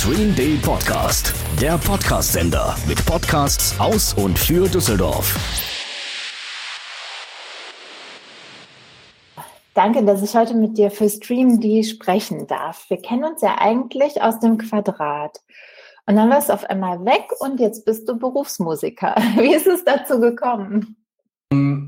Stream 0.00 0.34
Day 0.34 0.58
Podcast, 0.62 1.34
der 1.60 1.76
Podcast-Sender 1.76 2.74
mit 2.88 3.04
Podcasts 3.04 3.78
aus 3.78 4.14
und 4.14 4.38
für 4.38 4.66
Düsseldorf. 4.66 5.36
Danke, 9.74 10.02
dass 10.02 10.22
ich 10.22 10.34
heute 10.34 10.54
mit 10.54 10.78
dir 10.78 10.90
für 10.90 11.10
Stream 11.10 11.60
D 11.60 11.82
sprechen 11.82 12.46
darf. 12.46 12.86
Wir 12.88 12.96
kennen 13.02 13.24
uns 13.24 13.42
ja 13.42 13.58
eigentlich 13.58 14.22
aus 14.22 14.40
dem 14.40 14.56
Quadrat. 14.56 15.42
Und 16.06 16.16
dann 16.16 16.30
warst 16.30 16.48
du 16.48 16.54
auf 16.54 16.64
einmal 16.64 17.04
weg 17.04 17.28
und 17.40 17.60
jetzt 17.60 17.84
bist 17.84 18.08
du 18.08 18.18
Berufsmusiker. 18.18 19.16
Wie 19.36 19.54
ist 19.54 19.66
es 19.66 19.84
dazu 19.84 20.18
gekommen? 20.18 20.96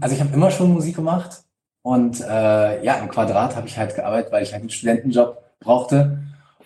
Also 0.03 0.15
ich 0.15 0.21
habe 0.21 0.35
immer 0.35 0.51
schon 0.51 0.75
Musik 0.75 0.97
gemacht 0.97 1.45
und 1.81 2.21
äh, 2.21 2.85
ja, 2.85 2.97
im 2.97 3.09
Quadrat 3.09 3.57
habe 3.57 3.69
ich 3.69 3.79
halt 3.79 3.95
gearbeitet, 3.95 4.31
weil 4.31 4.43
ich 4.43 4.53
halt 4.53 4.61
einen 4.61 4.71
Studentenjob 4.71 5.43
brauchte. 5.61 6.19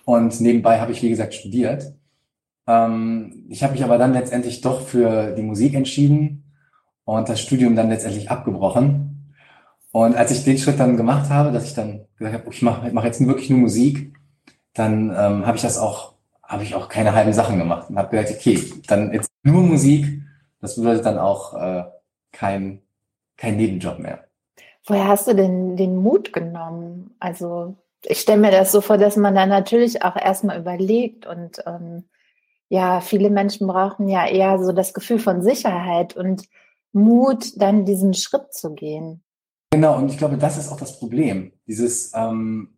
Und 0.07 0.41
nebenbei 0.41 0.81
habe 0.81 0.93
ich, 0.93 1.03
wie 1.03 1.09
gesagt, 1.11 1.35
studiert. 1.35 1.93
Ähm, 2.69 3.45
ich 3.49 3.65
habe 3.65 3.73
mich 3.73 3.83
aber 3.83 3.99
dann 3.99 4.13
letztendlich 4.13 4.61
doch 4.61 4.81
für 4.83 5.33
die 5.33 5.43
Musik 5.43 5.75
entschieden 5.75 6.45
und 7.05 7.29
das 7.29 7.41
Studium 7.41 7.75
dann 7.75 7.89
letztendlich 7.89 8.31
abgebrochen. 8.31 9.35
Und 9.91 10.15
als 10.15 10.31
ich 10.31 10.45
den 10.45 10.59
Schritt 10.59 10.79
dann 10.79 10.97
gemacht 10.97 11.29
habe, 11.29 11.51
dass 11.51 11.65
ich 11.65 11.75
dann 11.75 12.07
gesagt 12.19 12.35
habe, 12.37 12.55
ich 12.55 12.63
mache 12.63 12.89
mach 12.93 13.03
jetzt 13.03 13.27
wirklich 13.27 13.51
nur 13.51 13.59
Musik, 13.59 14.15
dann 14.75 15.11
ähm, 15.11 15.45
habe 15.45 15.57
ich 15.57 15.63
das 15.63 15.77
auch, 15.77 16.15
habe 16.41 16.63
ich 16.63 16.77
auch 16.77 16.89
keine 16.89 17.13
halben 17.13 17.33
Sachen 17.33 17.59
gemacht 17.59 17.91
und 17.91 17.99
habe 17.99 18.17
gesagt, 18.17 18.39
okay, 18.39 18.63
dann 18.87 19.13
jetzt 19.13 19.29
nur 19.43 19.63
Musik, 19.63 20.23
das 20.61 20.81
würde 20.81 21.03
dann 21.03 21.19
auch 21.19 21.55
äh, 21.55 21.83
kein, 22.31 22.81
kein 23.37 23.57
Nebenjob 23.57 23.99
mehr. 23.99 24.25
Woher 24.87 25.09
hast 25.09 25.27
du 25.27 25.35
denn 25.35 25.77
den 25.77 25.97
Mut 25.97 26.33
genommen? 26.33 27.17
Also 27.19 27.77
ich 28.09 28.21
stelle 28.21 28.41
mir 28.41 28.51
das 28.51 28.73
so 28.73 28.81
vor, 28.81 28.99
dass 28.99 29.17
man 29.17 29.35
dann 29.35 29.49
natürlich 29.49 30.03
auch 30.03 30.17
erstmal 30.17 30.59
überlegt 30.59 31.27
und 31.27 31.63
ähm, 31.67 32.05
ja, 32.69 33.01
viele 33.01 33.31
Menschen 33.31 33.67
brauchen 33.67 34.09
ja 34.09 34.27
eher 34.27 34.63
so 34.63 34.73
das 34.73 34.93
Gefühl 34.93 35.19
von 35.19 35.43
Sicherheit 35.43 36.17
und 36.17 36.49
Mut, 36.93 37.61
dann 37.61 37.85
diesen 37.85 38.15
Schritt 38.15 38.53
zu 38.53 38.75
gehen. 38.75 39.23
Genau, 39.71 39.99
und 39.99 40.11
ich 40.11 40.19
glaube, 40.19 40.37
das 40.37 40.57
ist 40.57 40.73
auch 40.73 40.79
das 40.79 40.99
Problem. 40.99 41.53
Dieses, 41.67 42.13
ähm, 42.15 42.71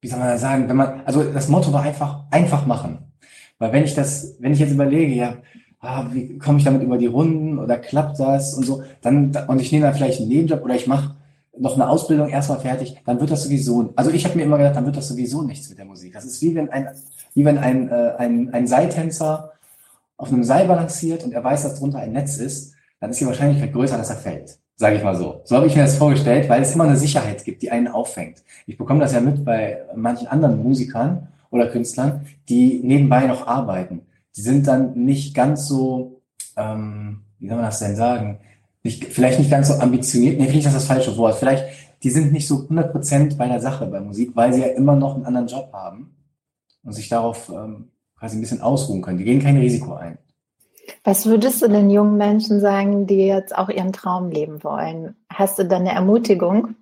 wie 0.00 0.08
soll 0.08 0.18
man 0.18 0.28
das 0.28 0.40
sagen, 0.40 0.68
wenn 0.68 0.76
man, 0.76 1.02
also 1.04 1.22
das 1.22 1.48
Motto 1.48 1.72
war 1.72 1.82
einfach, 1.82 2.24
einfach 2.30 2.66
machen. 2.66 3.12
Weil 3.58 3.72
wenn 3.72 3.84
ich 3.84 3.94
das, 3.94 4.36
wenn 4.40 4.52
ich 4.52 4.58
jetzt 4.58 4.72
überlege, 4.72 5.14
ja, 5.14 5.36
ah, 5.80 6.06
wie 6.10 6.38
komme 6.38 6.58
ich 6.58 6.64
damit 6.64 6.82
über 6.82 6.98
die 6.98 7.06
Runden 7.06 7.58
oder 7.58 7.78
klappt 7.78 8.18
das 8.18 8.54
und 8.54 8.64
so, 8.64 8.82
dann, 9.00 9.36
und 9.46 9.60
ich 9.60 9.72
nehme 9.72 9.86
dann 9.86 9.94
vielleicht 9.94 10.20
einen 10.20 10.28
Nebenjob 10.28 10.62
oder 10.62 10.74
ich 10.74 10.86
mache 10.86 11.16
noch 11.60 11.74
eine 11.74 11.88
Ausbildung 11.88 12.28
erstmal 12.28 12.60
fertig, 12.60 13.00
dann 13.04 13.20
wird 13.20 13.30
das 13.30 13.44
sowieso, 13.44 13.92
also 13.96 14.10
ich 14.10 14.24
habe 14.24 14.36
mir 14.36 14.44
immer 14.44 14.58
gedacht, 14.58 14.76
dann 14.76 14.86
wird 14.86 14.96
das 14.96 15.08
sowieso 15.08 15.42
nichts 15.42 15.68
mit 15.68 15.78
der 15.78 15.84
Musik. 15.84 16.12
Das 16.12 16.24
ist 16.24 16.40
wie 16.42 16.54
wenn 16.54 16.68
ein, 16.70 16.88
wie 17.34 17.44
wenn 17.44 17.58
ein, 17.58 17.88
äh, 17.90 18.14
ein, 18.18 18.52
ein 18.52 18.66
Seiltänzer 18.66 19.52
auf 20.16 20.32
einem 20.32 20.44
Seil 20.44 20.66
balanciert 20.66 21.24
und 21.24 21.32
er 21.32 21.44
weiß, 21.44 21.62
dass 21.62 21.78
drunter 21.78 21.98
ein 21.98 22.12
Netz 22.12 22.38
ist, 22.38 22.74
dann 23.00 23.10
ist 23.10 23.20
die 23.20 23.26
Wahrscheinlichkeit 23.26 23.72
größer, 23.72 23.96
dass 23.96 24.10
er 24.10 24.16
fällt. 24.16 24.58
Sage 24.76 24.96
ich 24.96 25.02
mal 25.02 25.16
so. 25.16 25.40
So 25.44 25.56
habe 25.56 25.66
ich 25.66 25.74
mir 25.74 25.82
das 25.82 25.96
vorgestellt, 25.96 26.48
weil 26.48 26.62
es 26.62 26.74
immer 26.74 26.84
eine 26.84 26.96
Sicherheit 26.96 27.44
gibt, 27.44 27.62
die 27.62 27.70
einen 27.70 27.88
auffängt. 27.88 28.44
Ich 28.66 28.78
bekomme 28.78 29.00
das 29.00 29.12
ja 29.12 29.20
mit 29.20 29.44
bei 29.44 29.82
manchen 29.94 30.28
anderen 30.28 30.62
Musikern 30.62 31.28
oder 31.50 31.68
Künstlern, 31.68 32.26
die 32.48 32.80
nebenbei 32.82 33.26
noch 33.26 33.46
arbeiten. 33.46 34.02
Die 34.36 34.40
sind 34.40 34.66
dann 34.66 34.94
nicht 34.94 35.34
ganz 35.34 35.66
so, 35.66 36.20
ähm, 36.56 37.22
wie 37.38 37.48
soll 37.48 37.56
man 37.56 37.66
das 37.66 37.80
denn 37.80 37.96
sagen? 37.96 38.38
Nicht, 38.88 39.04
vielleicht 39.04 39.38
nicht 39.38 39.50
ganz 39.50 39.68
so 39.68 39.74
ambitioniert, 39.74 40.38
nee, 40.38 40.44
finde 40.44 40.58
ich 40.58 40.64
das 40.64 40.74
das 40.74 40.86
falsche 40.86 41.16
Wort. 41.16 41.36
Vielleicht, 41.36 41.64
die 42.02 42.10
sind 42.10 42.32
nicht 42.32 42.46
so 42.46 42.56
100% 42.56 43.36
bei 43.36 43.46
der 43.46 43.60
Sache 43.60 43.86
bei 43.86 44.00
Musik, 44.00 44.30
weil 44.34 44.52
sie 44.52 44.62
ja 44.62 44.68
immer 44.68 44.96
noch 44.96 45.14
einen 45.14 45.26
anderen 45.26 45.46
Job 45.46 45.70
haben 45.72 46.16
und 46.84 46.92
sich 46.92 47.08
darauf 47.08 47.50
ähm, 47.50 47.90
quasi 48.18 48.36
ein 48.36 48.40
bisschen 48.40 48.62
ausruhen 48.62 49.02
können. 49.02 49.18
Die 49.18 49.24
gehen 49.24 49.42
kein 49.42 49.58
Risiko 49.58 49.94
ein. 49.94 50.18
Was 51.04 51.26
würdest 51.26 51.60
du 51.60 51.68
den 51.68 51.90
jungen 51.90 52.16
Menschen 52.16 52.60
sagen, 52.60 53.06
die 53.06 53.26
jetzt 53.26 53.56
auch 53.56 53.68
ihren 53.68 53.92
Traum 53.92 54.30
leben 54.30 54.64
wollen? 54.64 55.14
Hast 55.28 55.58
du 55.58 55.64
da 55.64 55.76
eine 55.76 55.92
Ermutigung? 55.92 56.76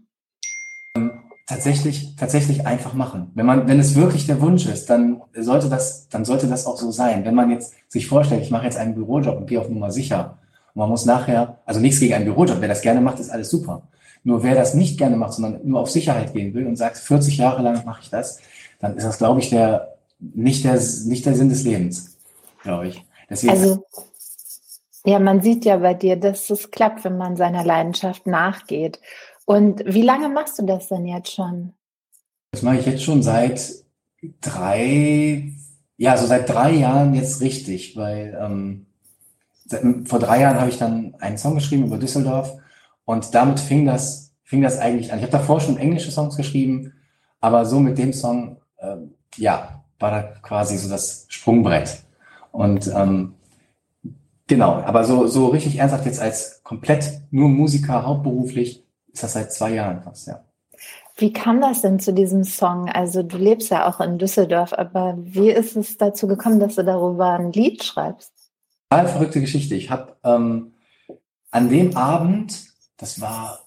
Ähm, 0.95 1.11
tatsächlich, 1.49 2.15
tatsächlich 2.15 2.67
einfach 2.67 2.95
machen. 2.95 3.33
Wenn 3.35 3.47
man, 3.47 3.67
wenn 3.67 3.81
es 3.81 3.97
wirklich 3.97 4.27
der 4.27 4.41
Wunsch 4.41 4.67
ist, 4.67 4.89
dann 4.89 5.23
sollte 5.35 5.69
das, 5.69 6.09
dann 6.09 6.25
sollte 6.25 6.47
das 6.47 6.67
auch 6.67 6.77
so 6.77 6.93
sein. 6.93 7.25
Wenn 7.25 7.35
man 7.35 7.51
jetzt 7.51 7.75
sich 7.89 8.07
vorstellt, 8.07 8.43
ich 8.43 8.53
mache 8.53 8.65
jetzt 8.65 8.79
einen 8.79 8.95
Bürojob 8.95 9.39
und 9.39 9.47
gehe 9.49 9.61
auf 9.61 9.69
Nummer 9.69 9.91
sicher, 9.91 10.39
und 10.77 10.81
man 10.81 10.91
muss 10.91 11.07
nachher, 11.07 11.57
also 11.65 11.81
nichts 11.81 12.01
gegen 12.01 12.13
einen 12.13 12.27
Bürojob, 12.27 12.61
wer 12.61 12.69
das 12.69 12.83
gerne 12.83 13.01
macht, 13.01 13.19
ist 13.19 13.31
alles 13.31 13.49
super. 13.49 13.89
Nur 14.25 14.43
wer 14.43 14.55
das 14.55 14.75
nicht 14.75 14.99
gerne 14.99 15.17
macht, 15.17 15.33
sondern 15.33 15.67
nur 15.67 15.81
auf 15.81 15.91
Sicherheit 15.91 16.35
gehen 16.35 16.53
will 16.53 16.67
und 16.67 16.77
sagt, 16.77 16.99
40 16.99 17.39
Jahre 17.39 17.63
lang 17.63 17.83
mache 17.87 18.03
ich 18.03 18.11
das, 18.11 18.41
dann 18.79 18.95
ist 18.95 19.05
das, 19.05 19.17
glaube 19.17 19.41
ich, 19.41 19.49
der, 19.49 19.97
nicht, 20.19 20.67
der, 20.67 20.79
nicht 21.07 21.25
der 21.25 21.35
Sinn 21.35 21.49
des 21.49 21.65
Lebens, 21.65 22.19
glaube 22.63 22.89
ich. 22.89 23.03
Deswegen, 23.31 23.53
also, 23.55 23.87
ja, 25.07 25.19
man 25.19 25.41
sieht 25.41 25.65
ja 25.65 25.79
bei 25.79 25.95
dir, 25.95 26.17
dass 26.17 26.51
es 26.51 26.71
klappt, 26.71 27.05
wenn 27.05 27.17
man 27.17 27.39
seiner 27.39 27.65
Leidenschaft 27.65 28.27
nachgeht. 28.27 29.01
Und 29.47 29.83
wie 29.87 30.03
lange 30.03 30.29
machst 30.29 30.59
du 30.59 30.67
das 30.67 30.89
denn 30.89 31.07
jetzt 31.07 31.33
schon? 31.33 31.73
Das 32.51 32.61
mache 32.61 32.81
ich 32.81 32.87
jetzt 32.87 33.03
schon 33.03 33.23
seit 33.23 33.63
drei, 34.43 35.53
ja, 35.97 36.19
so 36.19 36.27
seit 36.27 36.51
drei 36.51 36.73
Jahren 36.73 37.15
jetzt 37.15 37.41
richtig, 37.41 37.97
weil 37.97 38.39
ähm, 38.39 38.86
vor 40.05 40.19
drei 40.19 40.41
Jahren 40.41 40.61
habe 40.61 40.71
ich 40.71 40.79
dann 40.79 41.15
einen 41.19 41.39
Song 41.39 41.55
geschrieben 41.55 41.87
über 41.87 41.99
Düsseldorf 41.99 42.53
und 43.05 43.35
damit 43.35 43.61
fing 43.61 43.87
das, 43.87 44.33
fing 44.45 44.63
das 44.63 44.79
eigentlich 44.79 45.13
an. 45.13 45.19
Ich 45.19 45.25
habe 45.25 45.33
davor 45.33 45.61
schon 45.61 45.79
englische 45.79 46.11
Songs 46.11 46.37
geschrieben, 46.37 46.93
aber 47.41 47.65
so 47.65 47.81
mit 47.81 47.99
dem 47.99 48.13
Song, 48.13 48.59
äh, 48.79 48.97
ja, 49.37 49.83
war 49.99 50.11
da 50.11 50.23
quasi 50.43 50.77
so 50.77 50.89
das 50.89 51.27
Sprungbrett. 51.29 52.03
Und 52.53 52.91
ähm, 52.95 53.35
genau, 54.47 54.75
aber 54.75 55.05
so, 55.05 55.27
so 55.27 55.49
richtig 55.49 55.79
ernsthaft 55.79 56.07
jetzt 56.07 56.21
als 56.21 56.63
komplett 56.63 57.23
nur 57.31 57.49
Musiker 57.49 58.07
hauptberuflich 58.07 58.85
ist 59.13 59.23
das 59.23 59.33
seit 59.33 59.53
zwei 59.53 59.75
Jahren 59.75 60.03
fast, 60.03 60.27
ja. 60.29 60.43
Wie 61.19 61.33
kam 61.33 61.63
das 61.63 61.81
denn 61.81 61.99
zu 61.99 62.13
diesem 62.13 62.45
Song? 62.45 62.91
Also 62.91 63.23
du 63.23 63.39
lebst 63.39 63.71
ja 63.71 63.89
auch 63.89 64.01
in 64.01 64.19
Düsseldorf, 64.19 64.75
aber 64.75 65.15
wie 65.17 65.51
ist 65.51 65.75
es 65.75 65.97
dazu 65.97 66.27
gekommen, 66.27 66.61
dass 66.61 66.75
du 66.75 66.85
darüber 66.85 67.31
ein 67.31 67.53
Lied 67.53 67.83
schreibst? 67.83 68.36
Total 68.91 69.09
verrückte 69.09 69.41
Geschichte. 69.41 69.75
Ich 69.75 69.91
habe 69.91 70.17
ähm, 70.25 70.73
an 71.51 71.69
dem 71.69 71.97
Abend, 71.97 72.65
das 72.97 73.21
war, 73.21 73.61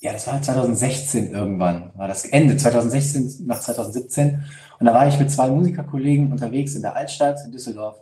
ja, 0.00 0.12
das 0.12 0.26
war 0.26 0.40
2016 0.40 1.32
irgendwann, 1.32 1.90
war 1.94 2.08
das 2.08 2.24
Ende 2.24 2.56
2016 2.56 3.46
nach 3.46 3.60
2017. 3.60 4.44
Und 4.80 4.86
da 4.86 4.94
war 4.94 5.06
ich 5.06 5.18
mit 5.18 5.30
zwei 5.30 5.48
Musikerkollegen 5.48 6.32
unterwegs 6.32 6.74
in 6.74 6.82
der 6.82 6.96
Altstadt 6.96 7.38
in 7.44 7.52
Düsseldorf. 7.52 7.96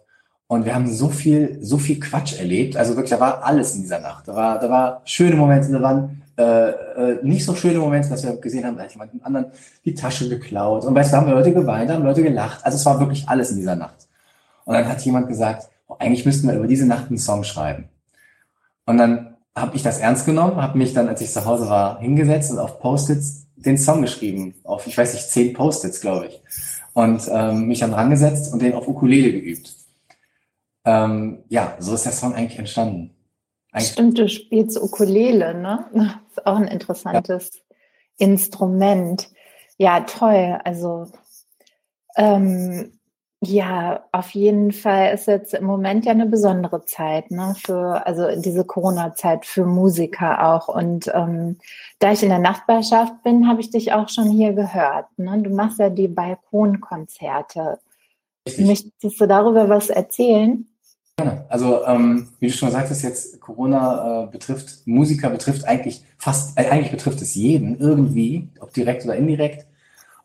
Und 0.47 0.65
wir 0.65 0.75
haben 0.75 0.91
so 0.91 1.09
viel, 1.09 1.59
so 1.63 1.79
viel 1.79 1.99
Quatsch 1.99 2.39
erlebt. 2.39 2.77
Also 2.77 2.95
wirklich, 2.95 3.11
da 3.11 3.21
war 3.21 3.43
alles 3.43 3.75
in 3.75 3.83
dieser 3.83 4.01
Nacht. 4.01 4.29
Da 4.29 4.35
war, 4.35 4.59
da 4.59 4.69
war 4.69 5.03
schöne 5.05 5.37
Momente, 5.37 5.73
da 5.73 5.81
waren 5.81 6.23
äh, 6.37 6.71
äh, 6.71 7.19
nicht 7.23 7.45
so 7.45 7.55
schöne 7.55 7.79
Momente, 7.79 8.09
dass 8.09 8.23
wir 8.23 8.37
gesehen 8.37 8.65
haben, 8.65 8.77
da 8.77 8.85
hat 8.85 8.93
jemand 8.93 9.13
anderen 9.25 9.47
die 9.85 9.95
Tasche 9.95 10.29
geklaut. 10.29 10.85
Und 10.85 10.95
weißt 10.95 11.11
du, 11.11 11.17
da 11.17 11.23
haben 11.23 11.31
Leute 11.31 11.53
geweint, 11.53 11.89
da 11.89 11.95
haben 11.95 12.05
Leute 12.05 12.23
gelacht. 12.23 12.65
Also 12.65 12.77
es 12.77 12.85
war 12.85 12.99
wirklich 13.01 13.27
alles 13.29 13.51
in 13.51 13.59
dieser 13.59 13.77
Nacht. 13.77 14.09
Und 14.65 14.75
dann 14.75 14.89
hat 14.89 15.01
jemand 15.03 15.29
gesagt, 15.29 15.69
eigentlich 15.99 16.25
müssten 16.25 16.49
wir 16.49 16.55
über 16.55 16.67
diese 16.67 16.87
Nacht 16.87 17.09
einen 17.09 17.19
Song 17.19 17.45
schreiben. 17.45 17.89
Und 18.87 18.99
dann 18.99 19.37
habe 19.55 19.77
ich 19.77 19.83
das 19.83 19.99
ernst 19.99 20.27
genommen, 20.27 20.57
habe 20.57 20.79
mich 20.79 20.95
dann, 20.95 21.09
als 21.09 21.21
ich 21.21 21.31
zu 21.31 21.45
Hause 21.45 21.69
war, 21.69 22.01
hingesetzt 22.01 22.51
und 22.51 22.59
auf 22.59 22.81
Post-its 22.81 23.47
den 23.57 23.79
Song 23.79 24.03
geschrieben. 24.03 24.55
Auf, 24.65 24.87
ich 24.87 24.97
weiß 24.97 25.15
nicht, 25.15 25.29
zehn 25.29 25.53
Post-its, 25.53 26.01
glaube 26.01 26.27
ich. 26.27 26.43
Und 26.95 27.23
ähm, 27.31 27.69
mich 27.69 27.81
dann 27.81 27.95
rangesetzt 27.95 28.53
und 28.53 28.61
den 28.61 28.75
auf 28.75 28.89
Ukulele 28.89 29.33
geübt. 29.33 29.75
Ähm, 30.85 31.45
ja, 31.49 31.77
so 31.79 31.95
ist 31.95 32.05
der 32.05 32.13
Song 32.13 32.35
eigentlich 32.35 32.59
entstanden. 32.59 33.15
Eigentlich 33.73 33.93
Stimmt, 33.93 34.19
du 34.19 34.29
spielst 34.29 34.81
Ukulele, 34.81 35.55
ne? 35.55 35.87
Das 35.95 36.07
ist 36.37 36.47
auch 36.47 36.57
ein 36.57 36.69
interessantes 36.69 37.51
ja. 37.55 38.27
Instrument. 38.27 39.31
Ja, 39.79 40.01
toll. 40.01 40.59
Also 40.65 41.07
ähm, 42.17 42.99
ja, 43.45 44.05
auf 44.13 44.31
jeden 44.31 44.71
Fall 44.71 45.15
ist 45.15 45.27
jetzt 45.27 45.53
im 45.53 45.65
Moment 45.65 46.05
ja 46.05 46.13
eine 46.13 46.27
besondere 46.27 46.85
Zeit, 46.85 47.33
ne? 47.33 47.57
Für, 47.61 48.07
also 48.07 48.41
diese 48.41 48.65
Corona-Zeit 48.65 49.47
für 49.47 49.67
Musiker 49.67 50.47
auch. 50.47 50.69
Und 50.69 51.11
ähm, 51.13 51.59
da 51.99 52.13
ich 52.13 52.23
in 52.23 52.29
der 52.29 52.39
Nachbarschaft 52.39 53.25
bin, 53.25 53.49
habe 53.49 53.61
ich 53.61 53.71
dich 53.71 53.93
auch 53.93 54.09
schon 54.09 54.31
hier 54.31 54.53
gehört. 54.53 55.07
Ne? 55.17 55.43
Du 55.43 55.51
machst 55.51 55.81
ja 55.81 55.91
die 55.91 56.07
Balkonkonzerte. 56.07 57.81
Möchtest 58.59 59.21
du 59.21 59.27
darüber 59.27 59.69
was 59.69 59.91
erzählen? 59.91 60.69
Gerne. 61.17 61.45
Also, 61.49 61.85
ähm, 61.85 62.29
wie 62.39 62.47
du 62.47 62.53
schon 62.53 62.69
gesagt 62.69 62.91
hast, 62.91 63.03
jetzt 63.03 63.41
Corona 63.41 64.23
äh, 64.23 64.27
betrifft, 64.29 64.87
Musiker 64.87 65.31
betrifft 65.31 65.65
eigentlich 65.67 66.05
fast, 66.17 66.57
äh, 66.57 66.69
eigentlich 66.69 66.93
betrifft 66.93 67.21
es 67.21 67.35
jeden 67.35 67.81
irgendwie, 67.81 68.51
ob 68.61 68.73
direkt 68.73 69.05
oder 69.05 69.17
indirekt. 69.17 69.67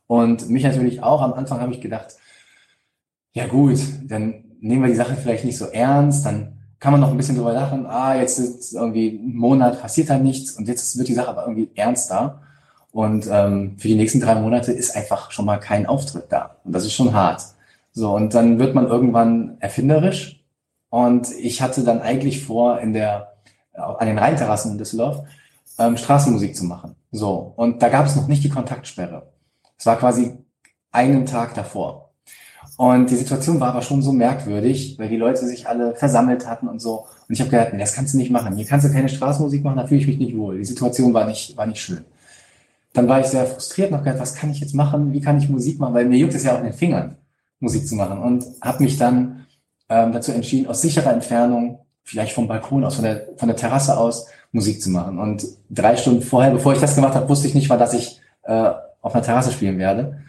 Und 0.06 0.50
mich 0.51 0.63
natürlich 0.63 1.01
auch. 1.01 1.24
Am 1.24 1.33
Anfang 1.33 1.59
habe 1.62 1.74
ich 1.74 1.81
gedacht, 1.81 2.15
ja 3.38 3.45
gut, 3.45 3.80
dann 4.07 4.44
nehmen 4.60 4.81
wir 4.81 4.89
die 4.89 4.95
Sache 4.95 5.16
vielleicht 5.16 5.45
nicht 5.45 5.57
so 5.57 5.66
ernst, 5.68 6.25
dann 6.25 6.57
kann 6.80 6.92
man 6.92 7.01
noch 7.01 7.12
ein 7.12 7.18
bisschen 7.18 7.36
drüber 7.36 7.54
lachen, 7.54 7.86
ah, 7.86 8.16
jetzt 8.16 8.39
ist 8.39 8.74
irgendwie 8.74 9.10
ein 9.10 9.36
Monat, 9.36 9.80
passiert 9.80 10.10
da 10.10 10.18
nichts 10.18 10.54
und 10.54 10.68
jetzt 10.68 10.98
wird 10.98 11.07
die 11.07 11.13
Sache 11.13 11.30
aber 11.30 11.44
irgendwie 11.44 11.69
ernster. 11.75 12.42
Und 12.92 13.28
ähm, 13.31 13.78
für 13.78 13.89
die 13.89 13.95
nächsten 13.95 14.19
drei 14.19 14.36
Monate 14.36 14.72
ist 14.72 14.95
einfach 14.95 15.30
schon 15.30 15.45
mal 15.45 15.60
kein 15.60 15.86
Auftritt 15.86 16.25
da. 16.30 16.57
Und 16.63 16.74
das 16.74 16.84
ist 16.84 16.94
schon 16.94 17.13
hart. 17.13 17.44
So, 17.92 18.16
und 18.16 18.34
dann 18.34 18.57
wird 18.57 18.74
man 18.74 18.88
irgendwann 18.88 19.57
erfinderisch. 19.60 20.44
Und 20.89 21.31
ich 21.38 21.62
hatte 21.62 21.84
dann 21.84 22.01
eigentlich 22.01 22.44
vor, 22.44 22.80
in 22.80 22.94
der, 22.94 23.34
an 23.74 24.07
den 24.07 24.18
Rheinterrassen 24.18 24.72
in 24.72 24.78
Düsseldorf, 24.80 25.25
ähm, 25.78 25.95
Straßenmusik 25.95 26.56
zu 26.56 26.66
machen. 26.66 26.95
So, 27.12 27.54
und 27.56 27.84
da 27.84 27.89
gab 27.89 28.07
es 28.07 28.16
noch 28.16 28.28
nicht 28.28 28.44
die 28.44 28.50
Kontaktsperre. 28.50 29.31
Es 29.78 29.86
war 29.86 29.98
quasi 29.98 30.38
einen 30.92 31.28
Tag 31.28 31.54
davor. 31.54 32.06
Und 32.75 33.09
die 33.09 33.15
Situation 33.15 33.59
war 33.59 33.69
aber 33.69 33.81
schon 33.81 34.01
so 34.01 34.12
merkwürdig, 34.12 34.95
weil 35.00 35.09
die 35.09 35.18
Leute 35.18 35.45
sich 35.47 35.68
alle 35.68 35.95
versammelt 35.95 36.47
hatten 36.47 36.68
und 36.68 36.79
so. 36.79 37.06
Und 37.27 37.33
ich 37.33 37.39
habe 37.39 37.50
gedacht, 37.50 37.69
nee, 37.74 37.79
das 37.79 37.94
kannst 37.94 38.13
du 38.13 38.18
nicht 38.18 38.29
machen. 38.29 38.56
Hier 38.56 38.65
kannst 38.65 38.88
du 38.88 38.91
keine 38.91 39.09
Straßenmusik 39.09 39.63
machen, 39.63 39.77
da 39.77 39.88
fühle 39.88 40.01
ich 40.01 40.07
mich 40.07 40.19
nicht 40.19 40.38
wohl. 40.38 40.57
Die 40.57 40.65
Situation 40.65 41.13
war 41.13 41.25
nicht, 41.25 41.57
war 41.57 41.65
nicht 41.65 41.81
schön. 41.81 42.06
Dann 42.94 43.07
war 43.07 43.19
ich 43.19 43.27
sehr 43.27 43.45
frustriert 43.45 43.89
und 43.89 43.95
habe 43.95 44.06
gedacht, 44.06 44.21
was 44.21 44.35
kann 44.35 44.51
ich 44.51 44.59
jetzt 44.59 44.75
machen? 44.75 45.12
Wie 45.13 45.21
kann 45.21 45.38
ich 45.38 45.50
Musik 45.50 45.79
machen? 45.79 45.94
Weil 45.94 46.06
mir 46.06 46.18
juckt 46.18 46.35
es 46.35 46.44
ja 46.44 46.53
auch 46.53 46.59
in 46.59 46.65
den 46.65 46.74
Fingern, 46.74 47.15
Musik 47.59 47.88
zu 47.88 47.95
machen. 47.95 48.19
Und 48.19 48.45
habe 48.62 48.83
mich 48.83 48.97
dann 48.97 49.45
ähm, 49.89 50.12
dazu 50.13 50.31
entschieden, 50.31 50.68
aus 50.68 50.81
sicherer 50.81 51.13
Entfernung, 51.13 51.79
vielleicht 52.03 52.33
vom 52.33 52.47
Balkon 52.47 52.83
aus, 52.83 52.95
von 52.95 53.03
der, 53.03 53.27
von 53.38 53.47
der 53.47 53.57
Terrasse 53.57 53.97
aus, 53.97 54.27
Musik 54.51 54.81
zu 54.81 54.89
machen. 54.89 55.19
Und 55.19 55.45
drei 55.69 55.95
Stunden 55.97 56.21
vorher, 56.21 56.51
bevor 56.51 56.74
ich 56.74 56.79
das 56.79 56.95
gemacht 56.95 57.15
habe, 57.15 57.27
wusste 57.27 57.47
ich 57.47 57.56
nicht 57.56 57.69
mal, 57.69 57.77
dass 57.77 57.94
ich 57.94 58.21
äh, 58.44 58.71
auf 59.01 59.13
einer 59.13 59.24
Terrasse 59.24 59.51
spielen 59.51 59.77
werde. 59.77 60.21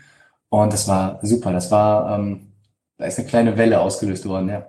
Und 0.51 0.73
das 0.73 0.89
war 0.89 1.19
super. 1.23 1.53
Das 1.53 1.71
war, 1.71 2.19
ähm, 2.19 2.53
da 2.97 3.07
ist 3.07 3.19
eine 3.19 3.29
kleine 3.29 3.57
Welle 3.57 3.81
ausgelöst 3.81 4.27
worden, 4.27 4.49
ja. 4.49 4.67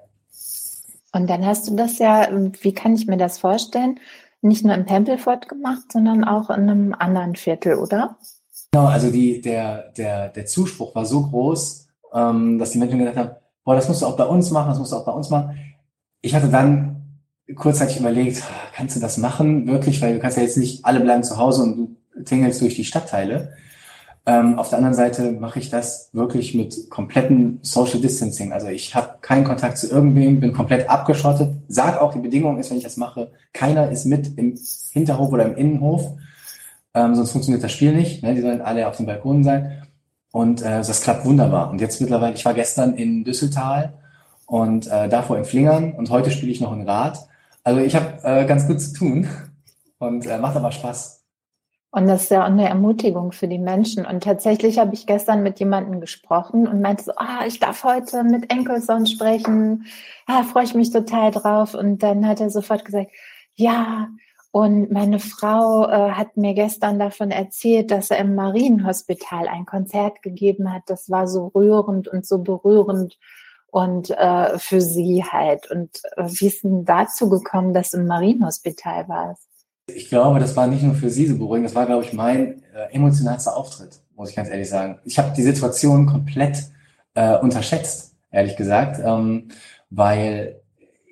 Und 1.11 1.29
dann 1.29 1.45
hast 1.45 1.67
du 1.67 1.75
das 1.75 1.97
ja, 1.97 2.27
wie 2.61 2.73
kann 2.73 2.93
ich 2.93 3.07
mir 3.07 3.17
das 3.17 3.39
vorstellen, 3.39 3.99
nicht 4.41 4.63
nur 4.63 4.75
in 4.75 4.85
Pempelfort 4.85 5.49
gemacht, 5.49 5.91
sondern 5.91 6.23
auch 6.23 6.49
in 6.49 6.69
einem 6.69 6.95
anderen 6.97 7.35
Viertel, 7.35 7.75
oder? 7.75 8.17
Genau, 8.71 8.85
also 8.85 9.09
die, 9.09 9.41
der, 9.41 9.91
der, 9.97 10.29
der 10.29 10.45
Zuspruch 10.45 10.93
war 10.93 11.05
so 11.05 11.23
groß, 11.23 11.87
ähm, 12.13 12.59
dass 12.59 12.71
die 12.71 12.77
Menschen 12.77 12.99
gesagt 12.99 13.17
haben, 13.17 13.31
boah, 13.63 13.75
das 13.75 13.87
musst 13.87 14.01
du 14.01 14.05
auch 14.05 14.15
bei 14.15 14.25
uns 14.25 14.51
machen, 14.51 14.69
das 14.69 14.79
musst 14.79 14.91
du 14.91 14.97
auch 14.97 15.05
bei 15.05 15.11
uns 15.11 15.29
machen. 15.29 15.57
Ich 16.21 16.35
hatte 16.35 16.49
dann 16.49 16.99
kurzzeitig 17.55 17.99
überlegt, 17.99 18.43
kannst 18.73 18.95
du 18.95 18.99
das 18.99 19.17
machen, 19.17 19.67
wirklich, 19.67 20.01
weil 20.01 20.13
du 20.13 20.19
kannst 20.19 20.37
ja 20.37 20.43
jetzt 20.43 20.57
nicht, 20.57 20.85
alle 20.85 20.99
bleiben 20.99 21.23
zu 21.23 21.37
Hause 21.37 21.63
und 21.63 21.97
du 22.15 22.23
tingelst 22.23 22.61
durch 22.61 22.75
die 22.75 22.85
Stadtteile. 22.85 23.53
Ähm, 24.29 24.59
auf 24.59 24.69
der 24.69 24.77
anderen 24.77 24.93
Seite 24.93 25.31
mache 25.31 25.57
ich 25.57 25.71
das 25.71 26.11
wirklich 26.13 26.53
mit 26.53 26.91
komplettem 26.91 27.57
Social 27.63 27.99
Distancing. 27.99 28.53
Also 28.53 28.67
ich 28.67 28.93
habe 28.93 29.15
keinen 29.21 29.43
Kontakt 29.43 29.79
zu 29.79 29.89
irgendwem, 29.89 30.39
bin 30.39 30.53
komplett 30.53 30.87
abgeschottet. 30.87 31.55
Sag 31.67 31.99
auch, 31.99 32.13
die 32.13 32.19
Bedingung 32.19 32.59
ist, 32.59 32.69
wenn 32.69 32.77
ich 32.77 32.83
das 32.83 32.97
mache, 32.97 33.31
keiner 33.53 33.89
ist 33.89 34.05
mit 34.05 34.37
im 34.37 34.55
Hinterhof 34.91 35.31
oder 35.31 35.45
im 35.45 35.55
Innenhof. 35.55 36.11
Ähm, 36.93 37.15
sonst 37.15 37.31
funktioniert 37.31 37.63
das 37.63 37.71
Spiel 37.71 37.91
nicht. 37.91 38.21
Ne? 38.21 38.35
Die 38.35 38.41
sollen 38.41 38.61
alle 38.61 38.87
auf 38.87 38.97
dem 38.97 39.07
Balkon 39.07 39.43
sein. 39.43 39.81
Und 40.31 40.61
äh, 40.61 40.77
das 40.77 41.01
klappt 41.01 41.25
wunderbar. 41.25 41.71
Und 41.71 41.81
jetzt 41.81 41.99
mittlerweile, 41.99 42.35
ich 42.35 42.45
war 42.45 42.53
gestern 42.53 42.93
in 42.97 43.23
Düsseltal 43.23 43.93
und 44.45 44.85
äh, 44.85 45.09
davor 45.09 45.39
in 45.39 45.45
Flingern 45.45 45.93
und 45.93 46.11
heute 46.11 46.29
spiele 46.29 46.51
ich 46.51 46.61
noch 46.61 46.73
in 46.73 46.87
Rad. 46.87 47.17
Also 47.63 47.81
ich 47.81 47.95
habe 47.95 48.19
äh, 48.21 48.45
ganz 48.45 48.67
gut 48.67 48.79
zu 48.79 48.93
tun 48.93 49.27
und 49.97 50.27
äh, 50.27 50.37
macht 50.37 50.55
aber 50.55 50.71
Spaß. 50.71 51.18
Und 51.91 52.07
das 52.07 52.23
ist 52.23 52.31
ja 52.31 52.43
auch 52.43 52.47
eine 52.47 52.69
Ermutigung 52.69 53.31
für 53.31 53.47
die 53.47 53.57
Menschen. 53.57 54.05
Und 54.05 54.23
tatsächlich 54.23 54.77
habe 54.77 54.93
ich 54.93 55.07
gestern 55.07 55.41
mit 55.41 55.59
jemandem 55.59 55.99
gesprochen 56.01 56.67
und 56.67 56.81
meinte 56.81 57.05
so, 57.05 57.13
ah, 57.15 57.45
ich 57.47 57.59
darf 57.59 57.83
heute 57.83 58.23
mit 58.23 58.51
Enkelson 58.51 59.07
sprechen. 59.07 59.85
Ah, 60.27 60.43
freue 60.43 60.65
ich 60.65 60.75
mich 60.75 60.91
total 60.91 61.31
drauf. 61.31 61.73
Und 61.73 62.03
dann 62.03 62.27
hat 62.27 62.41
er 62.41 62.51
sofort 62.51 62.85
gesagt, 62.85 63.11
ja, 63.55 64.09
und 64.51 64.91
meine 64.91 65.19
Frau 65.19 65.87
äh, 65.87 66.11
hat 66.11 66.37
mir 66.37 66.53
gestern 66.53 66.99
davon 66.99 67.31
erzählt, 67.31 67.91
dass 67.91 68.09
er 68.11 68.19
im 68.19 68.35
Marienhospital 68.35 69.47
ein 69.47 69.65
Konzert 69.65 70.21
gegeben 70.23 70.73
hat. 70.73 70.83
Das 70.87 71.09
war 71.09 71.27
so 71.27 71.47
rührend 71.47 72.07
und 72.07 72.25
so 72.25 72.39
berührend 72.39 73.17
und 73.67 74.09
äh, 74.11 74.57
für 74.57 74.81
sie 74.81 75.23
halt. 75.23 75.69
Und 75.69 76.01
äh, 76.17 76.25
wie 76.25 76.47
ist 76.47 76.63
denn 76.63 76.85
dazu 76.85 77.29
gekommen, 77.29 77.73
dass 77.73 77.91
du 77.91 77.97
im 77.97 78.07
Marienhospital 78.07 79.07
warst? 79.07 79.48
Ich 79.95 80.09
glaube, 80.09 80.39
das 80.39 80.55
war 80.55 80.67
nicht 80.67 80.83
nur 80.83 80.95
für 80.95 81.09
sie 81.09 81.27
so 81.27 81.37
beruhigend, 81.37 81.67
das 81.67 81.75
war, 81.75 81.85
glaube 81.85 82.03
ich, 82.03 82.13
mein 82.13 82.63
äh, 82.73 82.93
emotionalster 82.93 83.55
Auftritt, 83.55 83.99
muss 84.15 84.29
ich 84.29 84.35
ganz 84.35 84.49
ehrlich 84.49 84.69
sagen. 84.69 84.99
Ich 85.05 85.17
habe 85.17 85.33
die 85.35 85.43
Situation 85.43 86.05
komplett 86.05 86.65
äh, 87.13 87.37
unterschätzt, 87.37 88.15
ehrlich 88.31 88.55
gesagt, 88.55 89.01
ähm, 89.03 89.49
weil 89.89 90.61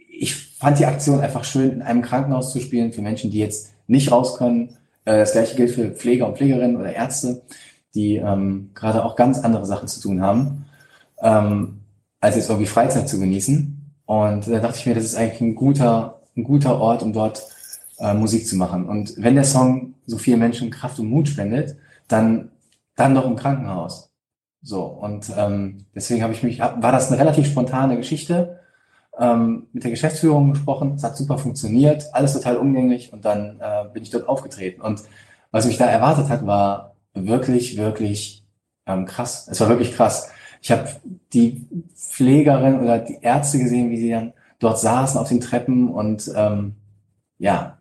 ich 0.09 0.35
fand 0.35 0.79
die 0.79 0.85
Aktion 0.85 1.19
einfach 1.19 1.43
schön, 1.43 1.71
in 1.71 1.81
einem 1.81 2.01
Krankenhaus 2.01 2.51
zu 2.51 2.59
spielen, 2.59 2.91
für 2.91 3.01
Menschen, 3.01 3.31
die 3.31 3.39
jetzt 3.39 3.73
nicht 3.87 4.11
raus 4.11 4.37
können. 4.37 4.77
Äh, 5.05 5.19
das 5.19 5.33
gleiche 5.33 5.55
gilt 5.55 5.71
für 5.71 5.91
Pfleger 5.91 6.27
und 6.27 6.37
Pflegerinnen 6.37 6.75
oder 6.75 6.93
Ärzte, 6.93 7.41
die 7.93 8.15
ähm, 8.17 8.71
gerade 8.73 9.03
auch 9.03 9.15
ganz 9.15 9.39
andere 9.39 9.65
Sachen 9.65 9.87
zu 9.87 10.01
tun 10.01 10.21
haben, 10.21 10.65
ähm, 11.21 11.81
als 12.19 12.35
jetzt 12.35 12.49
irgendwie 12.49 12.67
Freizeit 12.67 13.07
zu 13.07 13.19
genießen. 13.19 13.93
Und 14.05 14.47
da 14.47 14.59
dachte 14.59 14.77
ich 14.77 14.85
mir, 14.85 14.95
das 14.95 15.03
ist 15.03 15.15
eigentlich 15.15 15.41
ein 15.41 15.55
guter, 15.55 16.21
ein 16.35 16.43
guter 16.43 16.79
Ort, 16.79 17.03
um 17.03 17.13
dort 17.13 17.43
äh, 17.99 18.13
Musik 18.13 18.47
zu 18.47 18.55
machen. 18.55 18.87
Und 18.87 19.13
wenn 19.17 19.35
der 19.35 19.43
Song 19.43 19.95
so 20.05 20.17
vielen 20.17 20.39
Menschen 20.39 20.69
Kraft 20.69 20.99
und 20.99 21.09
Mut 21.09 21.27
spendet, 21.27 21.77
dann, 22.07 22.51
dann 22.95 23.15
doch 23.15 23.25
im 23.25 23.35
Krankenhaus. 23.35 24.11
So, 24.61 24.83
und 24.83 25.31
ähm, 25.37 25.85
deswegen 25.95 26.23
habe 26.23 26.33
ich 26.33 26.43
mich, 26.43 26.59
war 26.59 26.91
das 26.91 27.09
eine 27.09 27.19
relativ 27.19 27.47
spontane 27.47 27.97
Geschichte, 27.97 28.59
ähm, 29.19 29.67
mit 29.73 29.83
der 29.83 29.91
Geschäftsführung 29.91 30.51
gesprochen, 30.51 30.93
es 30.95 31.03
hat 31.03 31.17
super 31.17 31.37
funktioniert, 31.37 32.05
alles 32.13 32.33
total 32.33 32.57
umgänglich 32.57 33.11
und 33.13 33.25
dann 33.25 33.59
äh, 33.59 33.85
bin 33.91 34.03
ich 34.03 34.09
dort 34.09 34.27
aufgetreten. 34.27 34.81
Und 34.81 35.03
was 35.51 35.65
mich 35.65 35.77
da 35.77 35.85
erwartet 35.85 36.29
hat, 36.29 36.45
war 36.45 36.95
wirklich, 37.13 37.77
wirklich 37.77 38.43
ähm, 38.85 39.05
krass. 39.05 39.47
Es 39.49 39.59
war 39.59 39.69
wirklich 39.69 39.95
krass. 39.95 40.29
Ich 40.61 40.71
habe 40.71 40.89
die 41.33 41.65
Pflegerin 41.95 42.79
oder 42.79 42.99
die 42.99 43.19
Ärzte 43.21 43.59
gesehen, 43.59 43.89
wie 43.89 43.97
sie 43.97 44.09
dann 44.11 44.33
dort 44.59 44.79
saßen 44.79 45.19
auf 45.19 45.29
den 45.29 45.39
Treppen 45.39 45.89
und 45.89 46.31
ähm, 46.35 46.75
ja, 47.37 47.76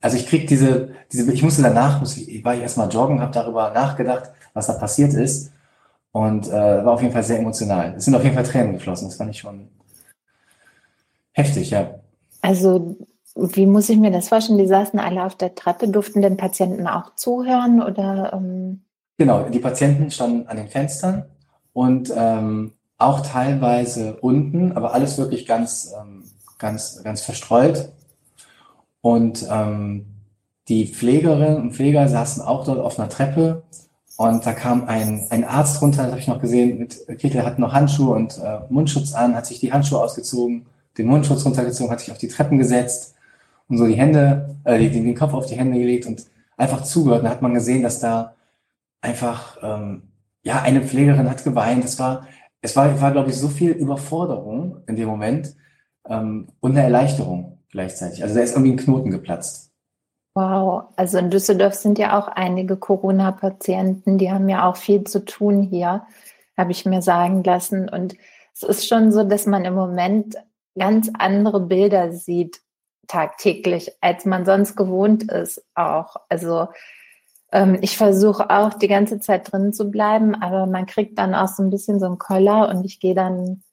also 0.00 0.16
ich 0.16 0.26
krieg 0.26 0.46
diese, 0.46 0.92
diese, 1.12 1.30
ich 1.32 1.42
musste 1.42 1.62
danach, 1.62 2.00
muss 2.00 2.16
ich, 2.16 2.44
war 2.44 2.54
ich 2.54 2.62
erstmal 2.62 2.90
joggen, 2.90 3.20
habe 3.20 3.32
darüber 3.32 3.70
nachgedacht, 3.70 4.30
was 4.54 4.66
da 4.66 4.72
passiert 4.74 5.12
ist 5.12 5.52
und 6.12 6.48
äh, 6.48 6.84
war 6.84 6.92
auf 6.92 7.02
jeden 7.02 7.12
Fall 7.12 7.22
sehr 7.22 7.38
emotional. 7.38 7.94
Es 7.96 8.06
sind 8.06 8.14
auf 8.14 8.22
jeden 8.24 8.34
Fall 8.34 8.44
Tränen 8.44 8.72
geflossen, 8.72 9.08
das 9.08 9.16
fand 9.16 9.30
ich 9.30 9.38
schon 9.38 9.68
heftig, 11.32 11.70
ja. 11.70 12.00
Also 12.40 12.96
wie 13.36 13.66
muss 13.66 13.88
ich 13.88 13.98
mir 13.98 14.10
das 14.10 14.28
vorstellen? 14.28 14.58
Die 14.58 14.66
saßen 14.66 14.98
alle 14.98 15.24
auf 15.24 15.36
der 15.36 15.54
Treppe, 15.54 15.88
durften 15.88 16.22
den 16.22 16.36
Patienten 16.36 16.86
auch 16.86 17.14
zuhören 17.14 17.82
oder? 17.82 18.32
Ähm 18.32 18.82
genau, 19.18 19.44
die 19.44 19.60
Patienten 19.60 20.10
standen 20.10 20.48
an 20.48 20.56
den 20.56 20.68
Fenstern 20.68 21.26
und 21.74 22.12
ähm, 22.16 22.72
auch 22.96 23.20
teilweise 23.20 24.16
unten, 24.20 24.72
aber 24.72 24.94
alles 24.94 25.18
wirklich 25.18 25.46
ganz, 25.46 25.92
ähm, 25.98 26.24
ganz, 26.58 27.02
ganz 27.04 27.22
verstreut 27.22 27.92
und 29.02 29.46
ähm, 29.50 30.06
die 30.68 30.86
Pflegerinnen 30.86 31.56
und 31.56 31.72
Pfleger 31.72 32.08
saßen 32.08 32.42
auch 32.42 32.64
dort 32.64 32.78
auf 32.78 32.98
einer 32.98 33.08
Treppe 33.08 33.64
und 34.16 34.44
da 34.44 34.52
kam 34.52 34.84
ein, 34.84 35.26
ein 35.30 35.44
Arzt 35.44 35.80
runter, 35.80 36.02
das 36.02 36.10
habe 36.10 36.20
ich 36.20 36.28
noch 36.28 36.40
gesehen, 36.40 36.78
mit 36.78 37.06
Kittel 37.18 37.44
hat 37.44 37.58
noch 37.58 37.72
Handschuhe 37.72 38.14
und 38.14 38.38
äh, 38.38 38.60
Mundschutz 38.68 39.14
an, 39.14 39.34
hat 39.34 39.46
sich 39.46 39.60
die 39.60 39.72
Handschuhe 39.72 40.00
ausgezogen, 40.00 40.66
den 40.98 41.06
Mundschutz 41.06 41.44
runtergezogen, 41.44 41.90
hat 41.90 42.00
sich 42.00 42.12
auf 42.12 42.18
die 42.18 42.28
Treppen 42.28 42.58
gesetzt 42.58 43.14
und 43.68 43.78
so 43.78 43.86
die 43.86 43.94
Hände, 43.94 44.56
äh, 44.64 44.78
den, 44.78 45.04
den 45.04 45.14
Kopf 45.14 45.32
auf 45.32 45.46
die 45.46 45.56
Hände 45.56 45.78
gelegt 45.78 46.06
und 46.06 46.26
einfach 46.56 46.82
zugehört. 46.82 47.20
Und 47.20 47.24
da 47.24 47.30
hat 47.30 47.42
man 47.42 47.54
gesehen, 47.54 47.82
dass 47.82 48.00
da 48.00 48.34
einfach, 49.00 49.56
ähm, 49.62 50.02
ja, 50.42 50.60
eine 50.62 50.82
Pflegerin 50.82 51.30
hat 51.30 51.42
geweint. 51.42 51.84
Es 51.84 51.98
war, 51.98 52.26
es 52.60 52.76
war, 52.76 53.00
war 53.00 53.12
glaube 53.12 53.30
ich, 53.30 53.36
so 53.36 53.48
viel 53.48 53.70
Überforderung 53.70 54.78
in 54.86 54.96
dem 54.96 55.08
Moment 55.08 55.56
ähm, 56.08 56.48
und 56.60 56.72
eine 56.72 56.82
Erleichterung 56.82 57.59
gleichzeitig. 57.70 58.22
Also 58.22 58.34
da 58.34 58.42
ist 58.42 58.52
irgendwie 58.52 58.72
ein 58.72 58.76
Knoten 58.76 59.10
geplatzt. 59.10 59.70
Wow, 60.34 60.84
also 60.96 61.18
in 61.18 61.30
Düsseldorf 61.30 61.74
sind 61.74 61.98
ja 61.98 62.18
auch 62.18 62.28
einige 62.28 62.76
Corona-Patienten, 62.76 64.16
die 64.16 64.30
haben 64.30 64.48
ja 64.48 64.68
auch 64.68 64.76
viel 64.76 65.02
zu 65.04 65.24
tun 65.24 65.62
hier, 65.62 66.06
habe 66.56 66.70
ich 66.70 66.86
mir 66.86 67.02
sagen 67.02 67.42
lassen. 67.42 67.88
Und 67.88 68.14
es 68.54 68.62
ist 68.62 68.86
schon 68.86 69.10
so, 69.10 69.24
dass 69.24 69.46
man 69.46 69.64
im 69.64 69.74
Moment 69.74 70.36
ganz 70.78 71.10
andere 71.18 71.60
Bilder 71.60 72.12
sieht 72.12 72.60
tagtäglich, 73.08 73.90
als 74.00 74.24
man 74.24 74.44
sonst 74.44 74.76
gewohnt 74.76 75.30
ist 75.32 75.64
auch. 75.74 76.14
Also 76.28 76.68
ähm, 77.50 77.78
ich 77.80 77.96
versuche 77.96 78.50
auch 78.50 78.74
die 78.74 78.86
ganze 78.86 79.18
Zeit 79.18 79.52
drin 79.52 79.72
zu 79.72 79.90
bleiben, 79.90 80.36
aber 80.36 80.66
man 80.66 80.86
kriegt 80.86 81.18
dann 81.18 81.34
auch 81.34 81.48
so 81.48 81.62
ein 81.62 81.70
bisschen 81.70 81.98
so 81.98 82.06
einen 82.06 82.18
Koller 82.18 82.68
und 82.68 82.84
ich 82.84 83.00
gehe 83.00 83.14
dann 83.14 83.64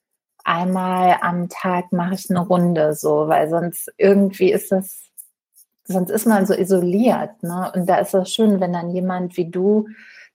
einmal 0.48 1.18
am 1.20 1.48
Tag 1.48 1.92
mache 1.92 2.14
ich 2.14 2.30
eine 2.30 2.40
Runde 2.40 2.94
so, 2.94 3.28
weil 3.28 3.50
sonst 3.50 3.92
irgendwie 3.98 4.50
ist 4.50 4.72
das, 4.72 5.10
sonst 5.84 6.10
ist 6.10 6.26
man 6.26 6.46
so 6.46 6.54
isoliert, 6.54 7.42
ne? 7.42 7.70
Und 7.74 7.86
da 7.86 7.98
ist 7.98 8.14
es 8.14 8.32
schön, 8.32 8.58
wenn 8.58 8.72
dann 8.72 8.90
jemand 8.90 9.36
wie 9.36 9.50
du 9.50 9.88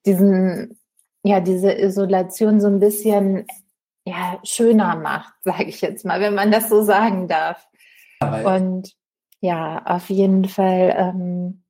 diesen, 0.05 0.79
ja, 1.23 1.39
diese 1.39 1.73
Isolation 1.73 2.61
so 2.61 2.67
ein 2.67 2.79
bisschen 2.79 3.47
ja, 4.05 4.39
schöner 4.43 4.95
macht, 4.95 5.33
sage 5.43 5.65
ich 5.65 5.81
jetzt 5.81 6.05
mal, 6.05 6.21
wenn 6.21 6.35
man 6.35 6.51
das 6.51 6.69
so 6.69 6.83
sagen 6.83 7.27
darf. 7.27 7.67
Aber 8.19 8.55
Und 8.55 8.93
ja, 9.41 9.81
auf 9.85 10.09
jeden 10.09 10.45
Fall 10.45 10.93
ähm, 10.95 11.63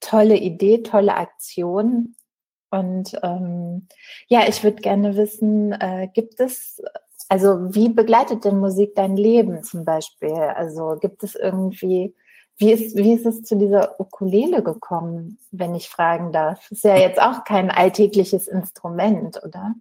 tolle 0.00 0.36
Idee, 0.36 0.82
tolle 0.82 1.16
Aktion. 1.16 2.14
Und 2.70 3.18
ähm, 3.24 3.88
ja, 4.28 4.48
ich 4.48 4.62
würde 4.62 4.80
gerne 4.80 5.16
wissen, 5.16 5.72
äh, 5.72 6.08
gibt 6.14 6.38
es 6.38 6.80
also 7.30 7.72
wie 7.72 7.88
begleitet 7.88 8.44
denn 8.44 8.58
Musik 8.58 8.96
dein 8.96 9.16
Leben 9.16 9.62
zum 9.62 9.84
Beispiel? 9.84 10.32
Also 10.32 10.96
gibt 11.00 11.22
es 11.22 11.36
irgendwie, 11.36 12.12
wie 12.58 12.72
ist, 12.72 12.96
wie 12.96 13.12
ist 13.12 13.24
es 13.24 13.44
zu 13.44 13.56
dieser 13.56 14.00
Ukulele 14.00 14.64
gekommen, 14.64 15.38
wenn 15.52 15.76
ich 15.76 15.88
fragen 15.88 16.32
darf? 16.32 16.68
Ist 16.72 16.82
ja 16.82 16.96
jetzt 16.96 17.22
auch 17.22 17.44
kein 17.44 17.70
alltägliches 17.70 18.48
Instrument, 18.48 19.40
oder? 19.44 19.76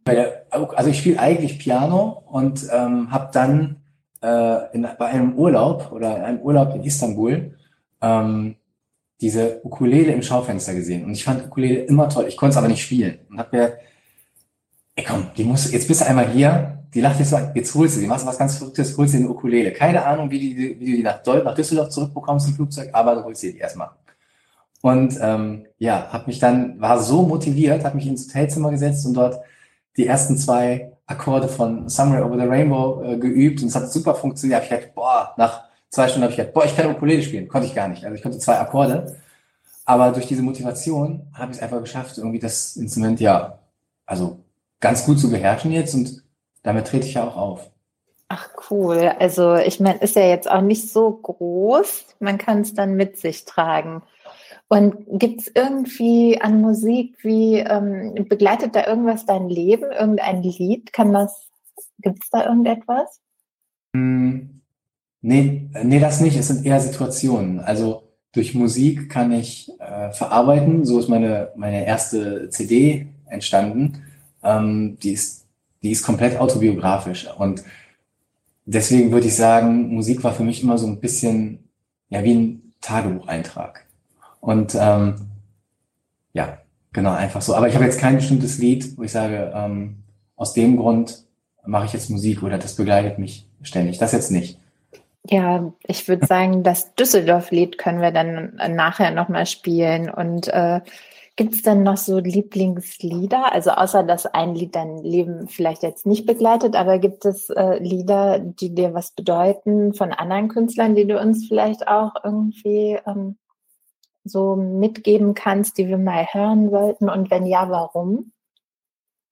Also 0.76 0.92
ich 0.92 1.00
spiele 1.00 1.20
eigentlich 1.20 1.58
Piano 1.58 2.22
und 2.28 2.68
ähm, 2.72 3.10
habe 3.10 3.32
dann 3.34 3.78
äh, 4.22 4.72
in, 4.76 4.88
bei 5.00 5.08
einem 5.08 5.34
Urlaub 5.34 5.92
oder 5.92 6.18
in 6.18 6.24
einem 6.24 6.42
Urlaub 6.42 6.76
in 6.76 6.84
Istanbul 6.84 7.58
ähm, 8.00 8.58
diese 9.22 9.60
Ukulele 9.64 10.14
im 10.14 10.22
Schaufenster 10.22 10.76
gesehen. 10.76 11.04
Und 11.04 11.14
ich 11.14 11.24
fand 11.24 11.48
Ukulele 11.48 11.80
immer 11.80 12.10
toll. 12.10 12.26
Ich 12.28 12.38
konnte 12.38 12.52
es 12.52 12.58
aber 12.58 12.68
nicht 12.68 12.84
spielen. 12.84 13.18
Und 13.28 13.40
habe 13.40 13.58
mir, 13.58 13.74
ey 14.96 15.04
komm, 15.04 15.32
die 15.36 15.46
muss, 15.46 15.72
jetzt 15.72 15.88
bist 15.88 16.02
du 16.02 16.06
einmal 16.06 16.30
hier, 16.30 16.79
die 16.94 17.02
lacht 17.02 17.20
jetzt 17.20 17.30
so, 17.30 17.38
jetzt 17.54 17.76
holst 17.76 17.98
du 17.98 18.02
die, 18.02 18.08
machst 18.08 18.24
du 18.24 18.30
was 18.30 18.38
ganz 18.38 18.58
Verrücktes, 18.58 18.98
holst 18.98 19.14
dir 19.14 19.20
eine 19.20 19.30
Ukulele. 19.30 19.72
Keine 19.72 20.04
Ahnung, 20.06 20.30
wie, 20.32 20.40
die, 20.40 20.80
wie 20.80 20.92
du 20.92 20.98
die 20.98 21.04
nach, 21.04 21.22
nach 21.26 21.56
Düsseldorf 21.56 21.90
zurückbekommst 21.90 22.48
im 22.48 22.56
Flugzeug, 22.56 22.90
aber 22.94 23.16
du 23.16 23.24
holst 23.24 23.44
die 23.44 23.58
erstmal. 23.58 23.90
Und 24.82 25.18
ähm, 25.22 25.66
ja, 25.78 26.08
habe 26.12 26.28
mich 26.28 26.40
dann, 26.40 26.80
war 26.80 27.00
so 27.00 27.24
motiviert, 27.24 27.84
habe 27.84 27.98
mich 27.98 28.08
ins 28.08 28.28
Hotelzimmer 28.28 28.72
gesetzt 28.72 29.06
und 29.06 29.14
dort 29.14 29.40
die 29.98 30.08
ersten 30.08 30.38
zwei 30.38 30.94
Akkorde 31.06 31.50
von 31.50 31.90
Somewhere 31.90 32.26
Over 32.26 32.38
the 32.40 32.48
Rainbow 32.48 33.04
äh, 33.04 33.18
geübt 33.18 33.62
und 33.62 33.68
es 33.68 33.76
hat 33.76 33.92
super 33.92 34.16
funktioniert. 34.16 34.64
Ich 34.64 34.70
gedacht, 34.70 34.96
boah, 34.96 35.34
nach 35.38 35.64
zwei 35.90 36.08
Stunden 36.08 36.24
habe 36.24 36.32
ich 36.32 36.38
gedacht, 36.38 36.54
boah, 36.54 36.66
ich 36.66 36.76
kann 36.76 36.90
Ukulele 36.90 37.22
spielen. 37.22 37.48
Konnte 37.48 37.68
ich 37.68 37.76
gar 37.76 37.88
nicht. 37.88 38.04
Also 38.06 38.16
ich 38.16 38.22
konnte 38.22 38.40
zwei 38.40 38.60
Akkorde. 38.60 39.18
Aber 39.86 40.12
durch 40.12 40.28
diese 40.28 40.44
Motivation 40.44 41.28
habe 41.34 41.52
ich 41.52 41.58
es 41.58 41.64
einfach 41.64 41.82
geschafft, 41.82 42.18
irgendwie 42.18 42.40
das 42.40 42.78
Instrument 42.78 43.20
ja, 43.20 43.60
also 44.06 44.40
ganz 44.80 45.04
gut 45.06 45.20
zu 45.20 45.30
beherrschen 45.30 45.72
jetzt 45.72 45.96
und 45.96 46.24
damit 46.64 46.88
trete 46.88 47.08
ich 47.08 47.14
ja 47.16 47.28
auch 47.28 47.38
auf. 47.38 47.72
Ach 48.28 48.50
cool. 48.70 49.12
Also 49.20 49.56
ich 49.56 49.80
meine, 49.80 50.00
ist 50.00 50.16
ja 50.16 50.28
jetzt 50.28 50.50
auch 50.50 50.62
nicht 50.62 50.90
so 50.90 51.12
groß. 51.12 52.06
Man 52.20 52.38
kann 52.38 52.62
es 52.62 52.76
dann 52.76 52.96
mit 52.96 53.18
sich 53.18 53.46
tragen. 53.46 54.04
Und 54.68 55.20
gibt 55.20 55.42
es 55.42 55.52
irgendwie 55.56 56.40
an 56.40 56.62
Musik, 56.62 57.18
wie 57.24 57.56
ähm, 57.56 58.28
begleitet 58.30 58.76
da 58.76 58.86
irgendwas 58.86 59.26
dein 59.26 59.50
Leben? 59.50 59.92
Irgendein 59.92 60.44
Lied? 60.44 60.94
Kann 60.94 61.12
das, 61.12 61.50
gibt 61.98 62.24
es 62.24 62.30
da 62.30 62.46
irgendetwas? 62.46 63.20
Hm, 63.96 64.62
nee, 65.22 65.68
nee, 65.84 66.00
das 66.00 66.22
nicht. 66.22 66.38
Es 66.38 66.50
sind 66.50 66.68
eher 66.68 66.80
Situationen. 66.80 67.60
Also 67.60 68.04
durch 68.32 68.54
Musik 68.54 69.10
kann 69.10 69.32
ich 69.32 69.72
äh, 69.80 70.12
verarbeiten. 70.12 70.86
So 70.86 71.00
ist 71.00 71.10
meine, 71.10 71.52
meine 71.56 71.88
erste 71.88 72.52
CD 72.52 73.08
entstanden. 73.26 74.04
Ähm, 74.44 75.00
die 75.02 75.14
ist 75.14 75.48
die 75.84 75.92
ist 75.92 76.04
komplett 76.04 76.38
autobiografisch. 76.40 77.28
Und 77.38 77.64
deswegen 78.66 79.12
würde 79.12 79.28
ich 79.28 79.36
sagen, 79.36 79.94
Musik 79.94 80.24
war 80.24 80.34
für 80.34 80.44
mich 80.44 80.64
immer 80.64 80.78
so 80.78 80.88
ein 80.88 81.00
bisschen 81.00 81.70
ja 82.10 82.24
wie 82.24 82.34
ein 82.34 82.74
Tagebucheintrag. 82.82 83.86
Und 84.40 84.76
ähm, 84.80 85.16
ja, 86.34 86.60
genau, 86.94 87.14
einfach 87.14 87.42
so. 87.42 87.56
Aber 87.56 87.68
ich 87.68 87.76
habe 87.76 87.86
jetzt 87.86 88.00
kein 88.00 88.16
bestimmtes 88.16 88.58
Lied, 88.58 88.98
wo 88.98 89.04
ich 89.04 89.12
sage, 89.12 89.52
ähm, 89.54 90.04
aus 90.36 90.54
dem 90.54 90.78
Grund 90.78 91.24
mache 91.66 91.86
ich 91.86 91.94
jetzt 91.94 92.10
Musik 92.10 92.44
oder 92.44 92.58
das 92.58 92.76
begleitet 92.76 93.20
mich 93.20 93.46
ständig. 93.62 93.98
Das 93.98 94.12
jetzt 94.12 94.32
nicht. 94.32 94.58
Ja, 95.30 95.74
ich 95.86 96.08
würde 96.08 96.26
sagen, 96.26 96.64
das 96.64 96.96
Düsseldorf-Lied 96.96 97.78
können 97.78 98.02
wir 98.02 98.12
dann 98.12 98.56
nachher 98.70 99.12
nochmal 99.12 99.46
spielen. 99.46 100.10
Und 100.10 100.48
äh, 100.48 100.80
Gibt 101.40 101.56
es 101.56 101.62
denn 101.62 101.84
noch 101.84 101.96
so 101.96 102.20
Lieblingslieder? 102.20 103.54
Also 103.54 103.72
außer 103.72 104.04
dass 104.04 104.26
ein 104.26 104.56
Lied 104.56 104.76
dein 104.76 104.98
Leben 104.98 105.48
vielleicht 105.48 105.84
jetzt 105.84 106.06
nicht 106.06 106.26
begleitet, 106.26 106.76
aber 106.76 107.00
gibt 107.00 107.24
es 107.24 107.50
äh, 107.50 107.82
Lieder, 107.82 108.40
die 108.40 108.76
dir 108.76 108.94
was 108.94 109.12
bedeuten 109.12 109.94
von 109.94 110.12
anderen 110.12 110.50
Künstlern, 110.50 110.96
die 110.96 111.08
du 111.08 111.18
uns 111.18 111.48
vielleicht 111.48 111.88
auch 111.88 112.12
irgendwie 112.26 113.00
ähm, 113.08 113.38
so 114.26 114.58
mitgeben 114.58 115.34
kannst, 115.34 115.78
die 115.78 115.88
wir 115.88 115.98
mal 115.98 116.28
hören 116.30 116.72
sollten? 116.72 117.10
Und 117.10 117.32
wenn 117.32 117.46
ja, 117.46 117.70
warum? 117.70 118.34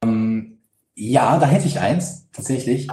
Ähm, 0.01 0.59
ja, 0.95 1.37
da 1.39 1.45
hätte 1.45 1.67
ich 1.67 1.81
eins 1.81 2.29
tatsächlich. 2.31 2.87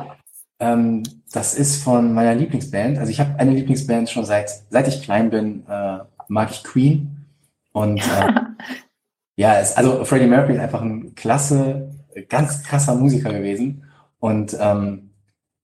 Ähm, 0.59 1.05
das 1.31 1.55
ist 1.55 1.85
von 1.85 2.15
meiner 2.15 2.35
Lieblingsband. 2.35 2.99
Also 2.99 3.13
ich 3.13 3.21
habe 3.21 3.39
eine 3.39 3.53
Lieblingsband 3.53 4.11
schon 4.11 4.25
seit 4.25 4.51
seit 4.71 4.89
ich 4.89 5.03
klein 5.03 5.31
bin. 5.31 5.65
Äh, 5.69 5.99
mag 6.27 6.51
ich 6.51 6.65
Queen 6.65 7.29
und 7.71 7.99
äh, 7.99 8.33
Ja, 9.37 9.59
es, 9.59 9.77
also 9.77 10.05
Freddie 10.05 10.27
Mercury 10.27 10.55
ist 10.55 10.61
einfach 10.61 10.83
ein 10.83 11.15
klasse, 11.15 11.91
ganz 12.29 12.63
krasser 12.63 12.95
Musiker 12.95 13.33
gewesen. 13.33 13.85
Und 14.21 14.57
ähm, 14.61 15.11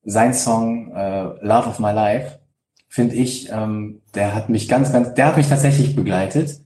sein 0.03 0.35
Song 0.35 0.93
äh, 0.93 1.23
Love 1.41 1.69
of 1.69 1.79
My 1.79 1.93
Life, 1.93 2.41
finde 2.89 3.15
ich, 3.15 3.51
ähm, 3.51 4.03
der 4.15 4.35
hat 4.35 4.49
mich 4.49 4.69
ganz, 4.69 4.93
ganz, 4.93 5.15
der 5.15 5.27
hat 5.27 5.37
mich 5.37 5.49
tatsächlich 5.49 5.95
begleitet. 5.95 6.61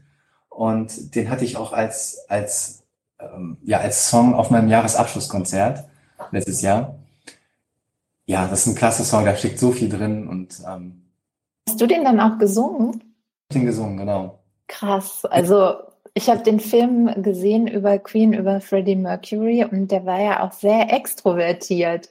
Und 0.48 1.14
den 1.14 1.30
hatte 1.30 1.44
ich 1.44 1.56
auch 1.56 1.72
als, 1.72 2.24
als, 2.28 2.84
ähm, 3.18 3.58
ja, 3.62 3.78
als 3.78 4.08
Song 4.08 4.34
auf 4.34 4.50
meinem 4.50 4.68
Jahresabschlusskonzert 4.68 5.84
letztes 6.30 6.62
Jahr. 6.62 6.98
Ja, 8.26 8.46
das 8.48 8.60
ist 8.60 8.68
ein 8.68 8.76
klasse 8.76 9.04
Song, 9.04 9.26
da 9.26 9.36
steckt 9.36 9.58
so 9.58 9.72
viel 9.72 9.90
drin 9.90 10.26
und 10.28 10.62
ähm, 10.66 11.02
Hast 11.68 11.80
du 11.80 11.86
den 11.86 12.04
dann 12.04 12.20
auch 12.20 12.38
gesungen? 12.38 13.14
Den 13.52 13.66
gesungen, 13.66 13.96
genau. 13.98 14.38
Krass. 14.68 15.24
Also 15.26 15.76
ich 16.14 16.30
habe 16.30 16.42
den 16.42 16.60
Film 16.60 17.22
gesehen 17.22 17.66
über 17.66 17.98
Queen, 17.98 18.32
über 18.32 18.60
Freddie 18.60 18.96
Mercury 18.96 19.64
und 19.64 19.90
der 19.90 20.06
war 20.06 20.20
ja 20.20 20.44
auch 20.44 20.52
sehr 20.52 20.92
extrovertiert. 20.92 22.10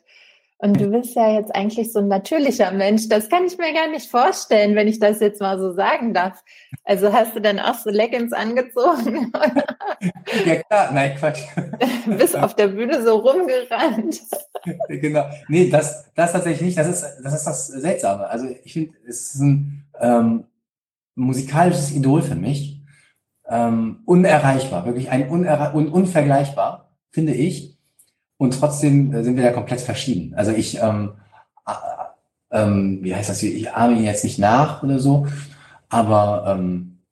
Und 0.57 0.79
du 0.79 0.87
bist 0.87 1.15
ja 1.15 1.33
jetzt 1.33 1.53
eigentlich 1.53 1.91
so 1.91 1.99
ein 1.99 2.07
natürlicher 2.07 2.71
Mensch. 2.71 3.09
Das 3.09 3.27
kann 3.27 3.45
ich 3.45 3.57
mir 3.57 3.73
gar 3.73 3.89
nicht 3.89 4.09
vorstellen, 4.09 4.75
wenn 4.75 4.87
ich 4.87 4.97
das 4.97 5.19
jetzt 5.19 5.41
mal 5.41 5.59
so 5.59 5.73
sagen 5.73 6.13
darf. 6.13 6.41
Also 6.85 7.11
hast 7.11 7.35
du 7.35 7.41
dann 7.41 7.59
auch 7.59 7.75
so 7.75 7.89
Leggings 7.89 8.31
angezogen? 8.31 9.29
ja 10.45 10.55
klar, 10.63 10.91
nein, 10.93 11.15
Quatsch. 11.17 11.41
Bist 12.05 12.37
auf 12.37 12.55
der 12.55 12.67
Bühne 12.69 13.03
so 13.03 13.17
rumgerannt. 13.17 14.21
genau. 14.87 15.25
Nee, 15.49 15.69
das, 15.69 16.05
das 16.15 16.31
tatsächlich 16.31 16.61
nicht. 16.61 16.77
Das 16.77 16.87
ist, 16.87 17.05
das 17.21 17.33
ist 17.33 17.43
das 17.43 17.67
Seltsame. 17.67 18.27
Also 18.27 18.47
ich 18.63 18.71
finde, 18.71 18.93
es 19.05 19.33
ist 19.33 19.41
ein 19.41 19.83
ähm, 19.99 20.45
musikalisches 21.15 21.91
Idol 21.91 22.21
für 22.21 22.35
mich 22.35 22.72
ähm, 23.53 23.99
unerreichbar, 24.05 24.85
wirklich 24.85 25.11
ein 25.11 25.29
unerre 25.29 25.75
un 25.75 25.89
unvergleichbar, 25.89 26.89
finde 27.11 27.33
ich. 27.33 27.77
Und 28.37 28.59
trotzdem 28.59 29.13
äh, 29.13 29.23
sind 29.23 29.35
wir 29.35 29.43
da 29.43 29.51
komplett 29.51 29.81
verschieden. 29.81 30.33
Also 30.33 30.51
ich, 30.51 30.81
ähm, 30.81 31.13
äh, 31.67 31.71
ähm, 32.51 32.99
wie 33.03 33.15
heißt 33.15 33.29
das, 33.29 33.43
ich 33.43 33.71
ahme 33.71 33.95
ihn 33.95 34.03
jetzt 34.03 34.23
nicht 34.23 34.39
nach 34.39 34.81
oder 34.81 34.97
so, 34.97 35.27
aber 35.87 36.45
ähm, 36.47 37.03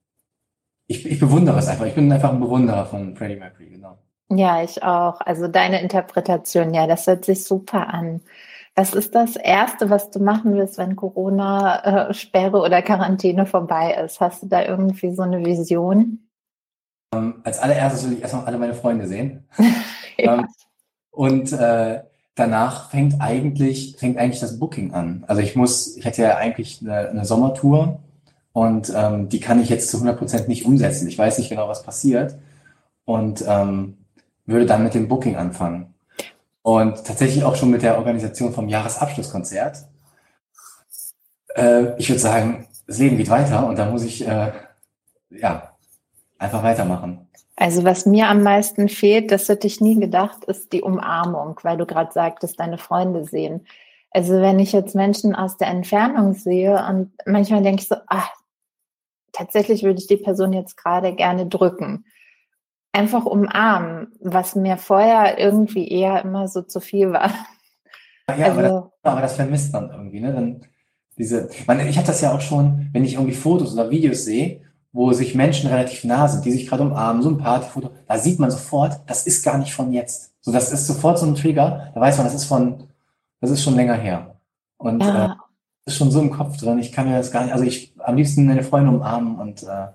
ich, 0.87 1.05
ich 1.05 1.19
bewundere 1.19 1.59
es 1.59 1.67
einfach. 1.67 1.85
Ich 1.85 1.95
bin 1.95 2.11
einfach 2.11 2.31
ein 2.31 2.39
Bewunderer 2.39 2.85
von 2.85 3.15
Freddie 3.15 3.37
Mercury, 3.37 3.69
genau. 3.69 3.99
Ja, 4.29 4.63
ich 4.63 4.81
auch. 4.81 5.21
Also 5.21 5.47
deine 5.47 5.79
Interpretation, 5.81 6.73
ja, 6.73 6.87
das 6.87 7.05
hört 7.05 7.23
sich 7.23 7.43
super 7.43 7.93
an. 7.93 8.21
Was 8.75 8.93
ist 8.93 9.13
das 9.13 9.35
Erste, 9.35 9.89
was 9.89 10.09
du 10.09 10.19
machen 10.19 10.55
willst, 10.55 10.77
wenn 10.77 10.95
Corona-Sperre 10.95 12.57
äh, 12.57 12.61
oder 12.61 12.81
Quarantäne 12.81 13.45
vorbei 13.45 13.93
ist? 13.93 14.19
Hast 14.19 14.43
du 14.43 14.47
da 14.47 14.63
irgendwie 14.63 15.13
so 15.13 15.21
eine 15.21 15.45
Vision? 15.45 16.30
Ähm, 17.13 17.41
als 17.43 17.59
allererstes 17.59 18.05
will 18.05 18.13
ich 18.13 18.21
erstmal 18.21 18.45
alle 18.45 18.57
meine 18.57 18.73
Freunde 18.73 19.07
sehen. 19.07 19.45
ja. 20.17 20.35
ähm, 20.35 20.47
und 21.11 21.51
äh, 21.51 22.01
danach 22.35 22.89
fängt 22.89 23.19
eigentlich, 23.19 23.97
fängt 23.97 24.17
eigentlich 24.17 24.39
das 24.39 24.59
Booking 24.59 24.93
an. 24.93 25.23
Also 25.27 25.41
ich 25.41 25.55
muss, 25.55 25.97
ich 25.97 26.05
hätte 26.05 26.21
ja 26.21 26.37
eigentlich 26.37 26.79
eine, 26.81 27.09
eine 27.09 27.25
Sommertour 27.25 27.99
und 28.53 28.91
ähm, 28.95 29.29
die 29.29 29.39
kann 29.39 29.61
ich 29.61 29.69
jetzt 29.69 29.89
zu 29.89 29.97
100 29.97 30.17
Prozent 30.17 30.47
nicht 30.47 30.65
umsetzen. 30.65 31.07
Ich 31.07 31.17
weiß 31.17 31.37
nicht 31.37 31.49
genau, 31.49 31.67
was 31.67 31.83
passiert 31.83 32.35
und 33.05 33.43
ähm, 33.45 33.97
würde 34.45 34.65
dann 34.65 34.83
mit 34.83 34.93
dem 34.93 35.07
Booking 35.07 35.35
anfangen. 35.35 35.93
Und 36.63 37.03
tatsächlich 37.05 37.43
auch 37.43 37.55
schon 37.55 37.71
mit 37.71 37.81
der 37.81 37.97
Organisation 37.97 38.53
vom 38.53 38.69
Jahresabschlusskonzert. 38.69 39.85
Äh, 41.55 41.97
ich 41.97 42.09
würde 42.09 42.19
sagen, 42.19 42.67
das 42.87 42.99
Leben 42.99 43.17
geht 43.17 43.29
weiter 43.29 43.67
und 43.67 43.77
da 43.77 43.89
muss 43.89 44.03
ich 44.03 44.25
äh, 44.25 44.51
ja 45.29 45.70
einfach 46.41 46.63
weitermachen. 46.63 47.27
Also 47.55 47.83
was 47.83 48.05
mir 48.05 48.27
am 48.27 48.43
meisten 48.43 48.89
fehlt, 48.89 49.31
das 49.31 49.47
hätte 49.47 49.67
ich 49.67 49.81
nie 49.81 49.99
gedacht, 49.99 50.45
ist 50.45 50.73
die 50.73 50.81
Umarmung, 50.81 51.59
weil 51.63 51.77
du 51.77 51.85
gerade 51.85 52.11
sagtest, 52.11 52.59
deine 52.59 52.77
Freunde 52.77 53.25
sehen. 53.25 53.67
Also 54.09 54.41
wenn 54.41 54.59
ich 54.59 54.71
jetzt 54.71 54.95
Menschen 54.95 55.35
aus 55.35 55.57
der 55.57 55.67
Entfernung 55.67 56.33
sehe 56.33 56.83
und 56.89 57.11
manchmal 57.25 57.61
denke 57.61 57.81
ich 57.83 57.87
so, 57.87 57.95
ach, 58.07 58.29
tatsächlich 59.31 59.83
würde 59.83 59.99
ich 59.99 60.07
die 60.07 60.17
Person 60.17 60.53
jetzt 60.53 60.75
gerade 60.75 61.13
gerne 61.15 61.45
drücken 61.45 62.05
einfach 62.91 63.25
umarmen, 63.25 64.07
was 64.19 64.55
mir 64.55 64.77
vorher 64.77 65.39
irgendwie 65.39 65.87
eher 65.87 66.23
immer 66.23 66.47
so 66.47 66.61
zu 66.61 66.79
viel 66.79 67.11
war. 67.11 67.31
Ja, 68.29 68.45
also, 68.45 68.59
aber, 68.59 68.61
das, 68.61 68.83
aber, 69.03 69.21
das, 69.21 69.35
vermisst 69.35 69.73
man 69.73 69.89
irgendwie, 69.89 70.19
ne? 70.19 70.33
Dann 70.33 70.61
diese, 71.17 71.49
ich 71.51 71.67
habe 71.67 72.07
das 72.07 72.21
ja 72.21 72.33
auch 72.33 72.41
schon, 72.41 72.89
wenn 72.93 73.03
ich 73.03 73.15
irgendwie 73.15 73.33
Fotos 73.33 73.73
oder 73.73 73.89
Videos 73.89 74.25
sehe, 74.25 74.61
wo 74.93 75.13
sich 75.13 75.35
Menschen 75.35 75.69
relativ 75.69 76.03
nah 76.03 76.27
sind, 76.27 76.43
die 76.45 76.51
sich 76.51 76.67
gerade 76.67 76.83
umarmen, 76.83 77.23
so 77.23 77.29
ein 77.29 77.37
Partyfoto, 77.37 77.91
da 78.07 78.17
sieht 78.17 78.39
man 78.39 78.51
sofort, 78.51 78.99
das 79.07 79.25
ist 79.25 79.43
gar 79.43 79.57
nicht 79.57 79.73
von 79.73 79.93
jetzt. 79.93 80.33
So, 80.41 80.51
das 80.51 80.71
ist 80.71 80.87
sofort 80.87 81.19
so 81.19 81.25
ein 81.25 81.35
Trigger, 81.35 81.91
da 81.93 82.01
weiß 82.01 82.17
man, 82.17 82.25
das 82.25 82.35
ist 82.35 82.45
von, 82.45 82.87
Das 83.39 83.49
ist 83.49 83.63
schon 83.63 83.75
länger 83.75 83.95
her. 83.95 84.35
Und 84.77 85.01
ja. 85.01 85.25
äh, 85.25 85.35
ist 85.85 85.97
schon 85.97 86.11
so 86.11 86.19
im 86.19 86.31
Kopf 86.31 86.57
drin. 86.57 86.79
Ich 86.79 86.91
kann 86.91 87.09
mir 87.09 87.17
das 87.17 87.31
gar 87.31 87.43
nicht, 87.43 87.53
also 87.53 87.63
ich 87.63 87.93
am 87.99 88.15
liebsten 88.15 88.45
meine 88.45 88.63
Freunde 88.63 88.91
umarmen 88.91 89.37
und 89.37 89.63
äh, 89.63 89.87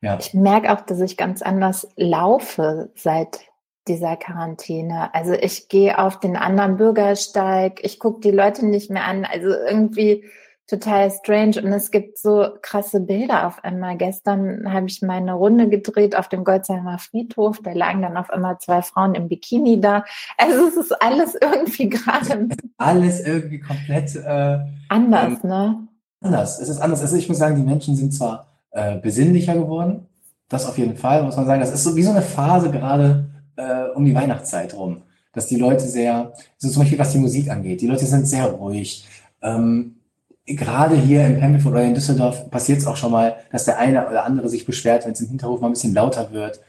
ja. 0.00 0.18
Ich 0.18 0.34
merke 0.34 0.70
auch, 0.72 0.82
dass 0.82 1.00
ich 1.00 1.16
ganz 1.16 1.40
anders 1.40 1.88
laufe 1.96 2.90
seit 2.94 3.40
dieser 3.88 4.16
Quarantäne. 4.16 5.14
Also 5.14 5.32
ich 5.32 5.68
gehe 5.68 5.98
auf 5.98 6.20
den 6.20 6.36
anderen 6.36 6.76
Bürgersteig, 6.76 7.80
ich 7.82 7.98
gucke 7.98 8.20
die 8.20 8.30
Leute 8.30 8.66
nicht 8.66 8.90
mehr 8.90 9.04
an. 9.04 9.24
Also 9.24 9.48
irgendwie 9.48 10.24
total 10.66 11.10
strange 11.10 11.62
und 11.62 11.72
es 11.72 11.90
gibt 11.90 12.18
so 12.18 12.48
krasse 12.62 13.00
Bilder 13.00 13.46
auf 13.46 13.62
einmal. 13.64 13.96
Gestern 13.96 14.72
habe 14.72 14.86
ich 14.86 15.02
meine 15.02 15.34
Runde 15.34 15.68
gedreht 15.68 16.16
auf 16.16 16.28
dem 16.28 16.44
Goldsheimer 16.44 16.98
Friedhof. 16.98 17.60
Da 17.62 17.72
lagen 17.72 18.02
dann 18.02 18.16
auf 18.16 18.30
einmal 18.30 18.58
zwei 18.58 18.82
Frauen 18.82 19.14
im 19.14 19.28
Bikini 19.28 19.80
da. 19.80 20.04
Also 20.38 20.68
es 20.68 20.76
ist 20.76 21.02
alles 21.02 21.34
irgendwie 21.34 21.88
gerade. 21.90 22.48
Alles 22.78 23.20
irgendwie 23.20 23.60
komplett 23.60 24.16
äh, 24.16 24.58
anders, 24.88 25.44
ähm, 25.44 25.50
ne? 25.50 25.88
Anders. 26.22 26.58
Es 26.60 26.68
ist 26.68 26.80
anders. 26.80 27.02
Also 27.02 27.16
ich 27.16 27.28
muss 27.28 27.38
sagen, 27.38 27.56
die 27.56 27.62
Menschen 27.62 27.94
sind 27.96 28.14
zwar 28.14 28.46
äh, 28.70 28.96
besinnlicher 28.98 29.54
geworden, 29.54 30.06
das 30.48 30.66
auf 30.66 30.78
jeden 30.78 30.96
Fall, 30.96 31.22
muss 31.22 31.36
man 31.36 31.46
sagen. 31.46 31.60
Das 31.60 31.72
ist 31.72 31.84
so 31.84 31.94
wie 31.96 32.02
so 32.02 32.10
eine 32.10 32.22
Phase 32.22 32.70
gerade 32.70 33.26
äh, 33.56 33.90
um 33.94 34.04
die 34.04 34.14
Weihnachtszeit 34.14 34.74
rum, 34.74 35.02
dass 35.32 35.46
die 35.46 35.56
Leute 35.56 35.84
sehr, 35.84 36.32
so 36.56 36.70
zum 36.70 36.82
Beispiel 36.82 36.98
was 36.98 37.12
die 37.12 37.18
Musik 37.18 37.50
angeht, 37.50 37.82
die 37.82 37.86
Leute 37.86 38.06
sind 38.06 38.26
sehr 38.26 38.46
ruhig. 38.46 39.06
Ähm, 39.42 39.96
gerade 40.46 40.96
hier 40.96 41.26
in 41.26 41.38
Pemmelfurt 41.38 41.72
oder 41.72 41.84
in 41.84 41.94
Düsseldorf 41.94 42.50
passiert 42.50 42.78
es 42.78 42.86
auch 42.86 42.96
schon 42.96 43.12
mal, 43.12 43.36
dass 43.50 43.64
der 43.64 43.78
eine 43.78 44.06
oder 44.08 44.24
andere 44.24 44.48
sich 44.48 44.66
beschwert, 44.66 45.04
wenn 45.04 45.12
es 45.12 45.20
im 45.20 45.28
Hinterhof 45.28 45.60
mal 45.60 45.68
ein 45.68 45.72
bisschen 45.72 45.94
lauter 45.94 46.32
wird. 46.32 46.60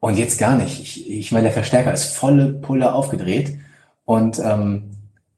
Und 0.00 0.16
jetzt 0.16 0.38
gar 0.38 0.56
nicht. 0.56 0.80
Ich, 0.80 1.10
ich 1.10 1.32
meine, 1.32 1.44
der 1.44 1.52
Verstärker 1.52 1.92
ist 1.92 2.14
volle 2.14 2.52
Pulle 2.54 2.92
aufgedreht 2.92 3.58
und 4.04 4.38
ähm, 4.38 4.90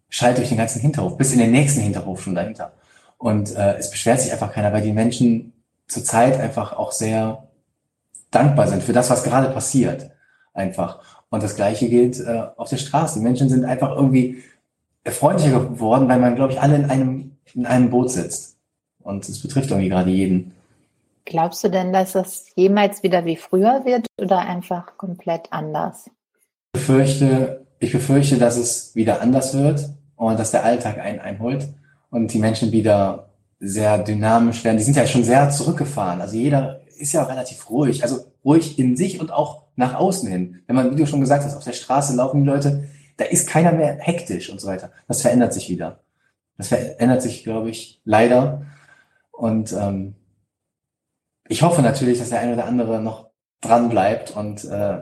schallt 0.08 0.38
durch 0.38 0.48
den 0.48 0.58
ganzen 0.58 0.80
Hinterhof, 0.80 1.16
bis 1.16 1.32
in 1.32 1.38
den 1.38 1.50
nächsten 1.50 1.80
Hinterhof 1.80 2.22
schon 2.22 2.34
dahinter. 2.34 2.72
Und 3.18 3.54
äh, 3.56 3.76
es 3.76 3.90
beschwert 3.90 4.20
sich 4.20 4.32
einfach 4.32 4.52
keiner, 4.52 4.72
weil 4.72 4.82
die 4.82 4.92
Menschen 4.92 5.52
zurzeit 5.86 6.38
einfach 6.40 6.72
auch 6.72 6.92
sehr 6.92 7.48
dankbar 8.30 8.68
sind 8.68 8.82
für 8.82 8.92
das, 8.92 9.10
was 9.10 9.24
gerade 9.24 9.52
passiert. 9.52 10.10
Einfach. 10.54 11.22
Und 11.30 11.42
das 11.42 11.56
Gleiche 11.56 11.88
gilt 11.88 12.20
äh, 12.20 12.42
auf 12.56 12.68
der 12.68 12.76
Straße. 12.76 13.18
Die 13.18 13.24
Menschen 13.24 13.48
sind 13.48 13.64
einfach 13.64 13.90
irgendwie 13.96 14.42
freundlicher 15.06 15.60
geworden, 15.60 16.08
weil 16.08 16.18
man, 16.18 16.36
glaube 16.36 16.52
ich, 16.52 16.60
alle 16.60 16.76
in 16.76 16.90
einem 16.90 17.31
in 17.54 17.66
einem 17.66 17.90
Boot 17.90 18.10
sitzt. 18.10 18.56
Und 19.02 19.28
es 19.28 19.40
betrifft 19.40 19.70
irgendwie 19.70 19.88
gerade 19.88 20.10
jeden. 20.10 20.52
Glaubst 21.24 21.62
du 21.62 21.68
denn, 21.68 21.92
dass 21.92 22.12
das 22.12 22.46
jemals 22.56 23.02
wieder 23.02 23.24
wie 23.24 23.36
früher 23.36 23.84
wird 23.84 24.06
oder 24.20 24.38
einfach 24.40 24.96
komplett 24.96 25.52
anders? 25.52 26.10
Ich 26.74 26.80
befürchte, 26.80 27.66
ich 27.78 27.92
befürchte, 27.92 28.38
dass 28.38 28.56
es 28.56 28.94
wieder 28.94 29.20
anders 29.20 29.54
wird 29.54 29.90
und 30.16 30.38
dass 30.38 30.50
der 30.50 30.64
Alltag 30.64 30.98
einen 30.98 31.20
einholt 31.20 31.68
und 32.10 32.32
die 32.32 32.38
Menschen 32.38 32.72
wieder 32.72 33.30
sehr 33.60 33.98
dynamisch 33.98 34.64
werden. 34.64 34.78
Die 34.78 34.82
sind 34.82 34.96
ja 34.96 35.06
schon 35.06 35.24
sehr 35.24 35.50
zurückgefahren. 35.50 36.20
Also 36.20 36.36
jeder 36.36 36.80
ist 36.98 37.12
ja 37.12 37.22
relativ 37.22 37.70
ruhig. 37.70 38.02
Also 38.02 38.24
ruhig 38.44 38.78
in 38.78 38.96
sich 38.96 39.20
und 39.20 39.32
auch 39.32 39.62
nach 39.76 39.94
außen 39.94 40.28
hin. 40.28 40.62
Wenn 40.66 40.76
man, 40.76 40.90
wie 40.90 40.96
du 40.96 41.06
schon 41.06 41.20
gesagt 41.20 41.44
hast, 41.44 41.56
auf 41.56 41.64
der 41.64 41.72
Straße 41.72 42.16
laufen 42.16 42.42
die 42.42 42.48
Leute, 42.48 42.88
da 43.16 43.24
ist 43.24 43.48
keiner 43.48 43.72
mehr 43.72 43.98
hektisch 44.00 44.50
und 44.50 44.60
so 44.60 44.66
weiter. 44.66 44.90
Das 45.06 45.22
verändert 45.22 45.52
sich 45.52 45.68
wieder. 45.68 46.00
Das 46.56 46.68
verändert 46.68 47.22
sich, 47.22 47.44
glaube 47.44 47.70
ich, 47.70 48.00
leider. 48.04 48.66
Und 49.30 49.72
ähm, 49.72 50.14
ich 51.48 51.62
hoffe 51.62 51.82
natürlich, 51.82 52.18
dass 52.18 52.30
der 52.30 52.40
eine 52.40 52.54
oder 52.54 52.66
andere 52.66 53.00
noch 53.00 53.30
dran 53.60 53.88
bleibt 53.88 54.36
und 54.36 54.64
äh, 54.64 55.00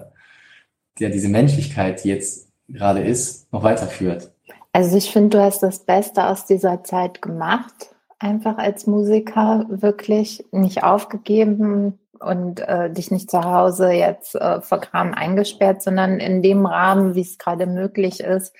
der 0.98 1.10
diese 1.10 1.28
Menschlichkeit, 1.28 2.04
die 2.04 2.08
jetzt 2.08 2.48
gerade 2.68 3.00
ist, 3.00 3.52
noch 3.52 3.62
weiterführt. 3.62 4.32
Also 4.72 4.96
ich 4.96 5.10
finde, 5.10 5.38
du 5.38 5.42
hast 5.42 5.62
das 5.62 5.80
Beste 5.80 6.26
aus 6.26 6.46
dieser 6.46 6.84
Zeit 6.84 7.22
gemacht, 7.22 7.94
einfach 8.18 8.58
als 8.58 8.86
Musiker 8.86 9.66
wirklich 9.68 10.44
nicht 10.52 10.84
aufgegeben 10.84 11.98
und 12.20 12.60
äh, 12.60 12.90
dich 12.92 13.10
nicht 13.10 13.30
zu 13.30 13.42
Hause 13.42 13.90
jetzt 13.90 14.34
äh, 14.36 14.60
vor 14.60 14.80
Kram 14.80 15.14
eingesperrt, 15.14 15.82
sondern 15.82 16.20
in 16.20 16.42
dem 16.42 16.66
Rahmen, 16.66 17.14
wie 17.14 17.22
es 17.22 17.38
gerade 17.38 17.66
möglich 17.66 18.20
ist, 18.20 18.54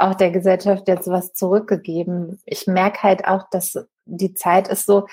auch 0.00 0.14
der 0.14 0.30
Gesellschaft 0.30 0.88
jetzt 0.88 1.08
was 1.08 1.32
zurückgegeben. 1.32 2.40
Ich 2.44 2.66
merke 2.66 3.02
halt 3.02 3.26
auch, 3.26 3.48
dass 3.50 3.78
die 4.04 4.34
Zeit 4.34 4.68
ist 4.68 4.86
so, 4.86 5.06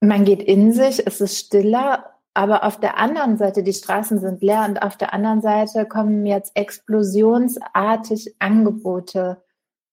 man 0.00 0.24
geht 0.24 0.42
in 0.42 0.72
sich, 0.72 1.06
es 1.06 1.20
ist 1.20 1.38
stiller, 1.38 2.04
aber 2.34 2.64
auf 2.64 2.78
der 2.78 2.98
anderen 2.98 3.38
Seite, 3.38 3.62
die 3.62 3.72
Straßen 3.72 4.18
sind 4.20 4.42
leer 4.42 4.66
und 4.68 4.82
auf 4.82 4.96
der 4.96 5.14
anderen 5.14 5.40
Seite 5.40 5.86
kommen 5.86 6.26
jetzt 6.26 6.54
explosionsartig 6.54 8.36
Angebote, 8.38 9.42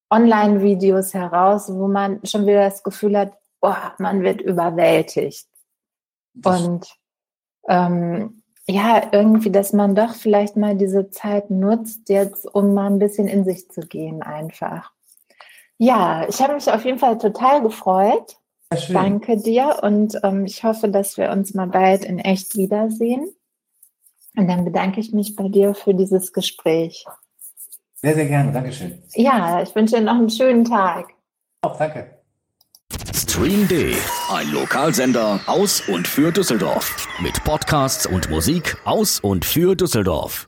Online-Videos 0.10 1.13
heraus, 1.13 1.74
wo 1.74 1.88
man 1.88 2.19
schon 2.26 2.46
wieder 2.46 2.65
das 2.65 2.84
Gefühl 2.84 3.17
hat, 3.17 3.34
oh, 3.62 3.74
man 3.98 4.24
wird 4.24 4.41
überwältigt. 4.41 5.48
Und 6.43 6.86
ähm, 7.69 8.43
ja, 8.67 9.10
irgendwie, 9.12 9.52
dass 9.52 9.73
man 9.73 9.95
doch 9.95 10.15
vielleicht 10.15 10.56
mal 10.56 10.76
diese 10.76 11.10
Zeit 11.10 11.49
nutzt, 11.49 12.10
jetzt 12.10 12.45
um 12.45 12.73
mal 12.73 12.88
ein 12.88 12.99
bisschen 12.99 13.28
in 13.28 13.43
sich 13.43 13.69
zu 13.69 13.82
gehen 13.82 14.21
einfach. 14.21 14.91
Ja, 15.78 16.28
ich 16.30 16.41
habe 16.41 16.54
mich 16.54 16.71
auf 16.71 16.86
jeden 16.86 16.99
Fall 16.99 17.17
total 17.17 17.62
gefreut. 17.62 18.38
Danke 18.89 19.38
dir 19.38 19.80
und 19.84 20.17
ähm, 20.23 20.45
ich 20.45 20.63
hoffe, 20.63 20.89
dass 20.89 21.17
wir 21.17 21.30
uns 21.30 21.54
mal 21.54 21.67
bald 21.67 22.06
in 22.06 22.17
echt 22.17 22.56
wiedersehen. 22.56 23.28
Und 24.36 24.47
dann 24.47 24.65
bedanke 24.65 24.99
ich 24.99 25.13
mich 25.13 25.36
bei 25.36 25.47
dir 25.47 25.76
für 25.76 25.93
dieses 25.93 26.34
Gespräch. 26.34 27.06
Sehr, 28.02 28.15
sehr 28.15 28.26
gerne. 28.26 28.52
Dankeschön. 28.52 29.04
Ja, 29.13 29.62
ich 29.62 29.76
wünsche 29.76 29.95
dir 29.95 30.02
noch 30.02 30.15
einen 30.15 30.30
schönen 30.30 30.65
Tag. 30.65 31.10
Auch 31.62 31.78
danke. 31.78 32.12
Stream 33.34 33.67
D, 33.67 33.96
ein 34.30 34.52
Lokalsender 34.52 35.39
aus 35.48 35.82
und 35.88 36.08
für 36.08 36.32
Düsseldorf. 36.32 37.08
Mit 37.19 37.43
Podcasts 37.43 38.06
und 38.06 38.30
Musik 38.30 38.78
aus 38.86 39.19
und 39.19 39.43
für 39.43 39.76
Düsseldorf. 39.76 40.48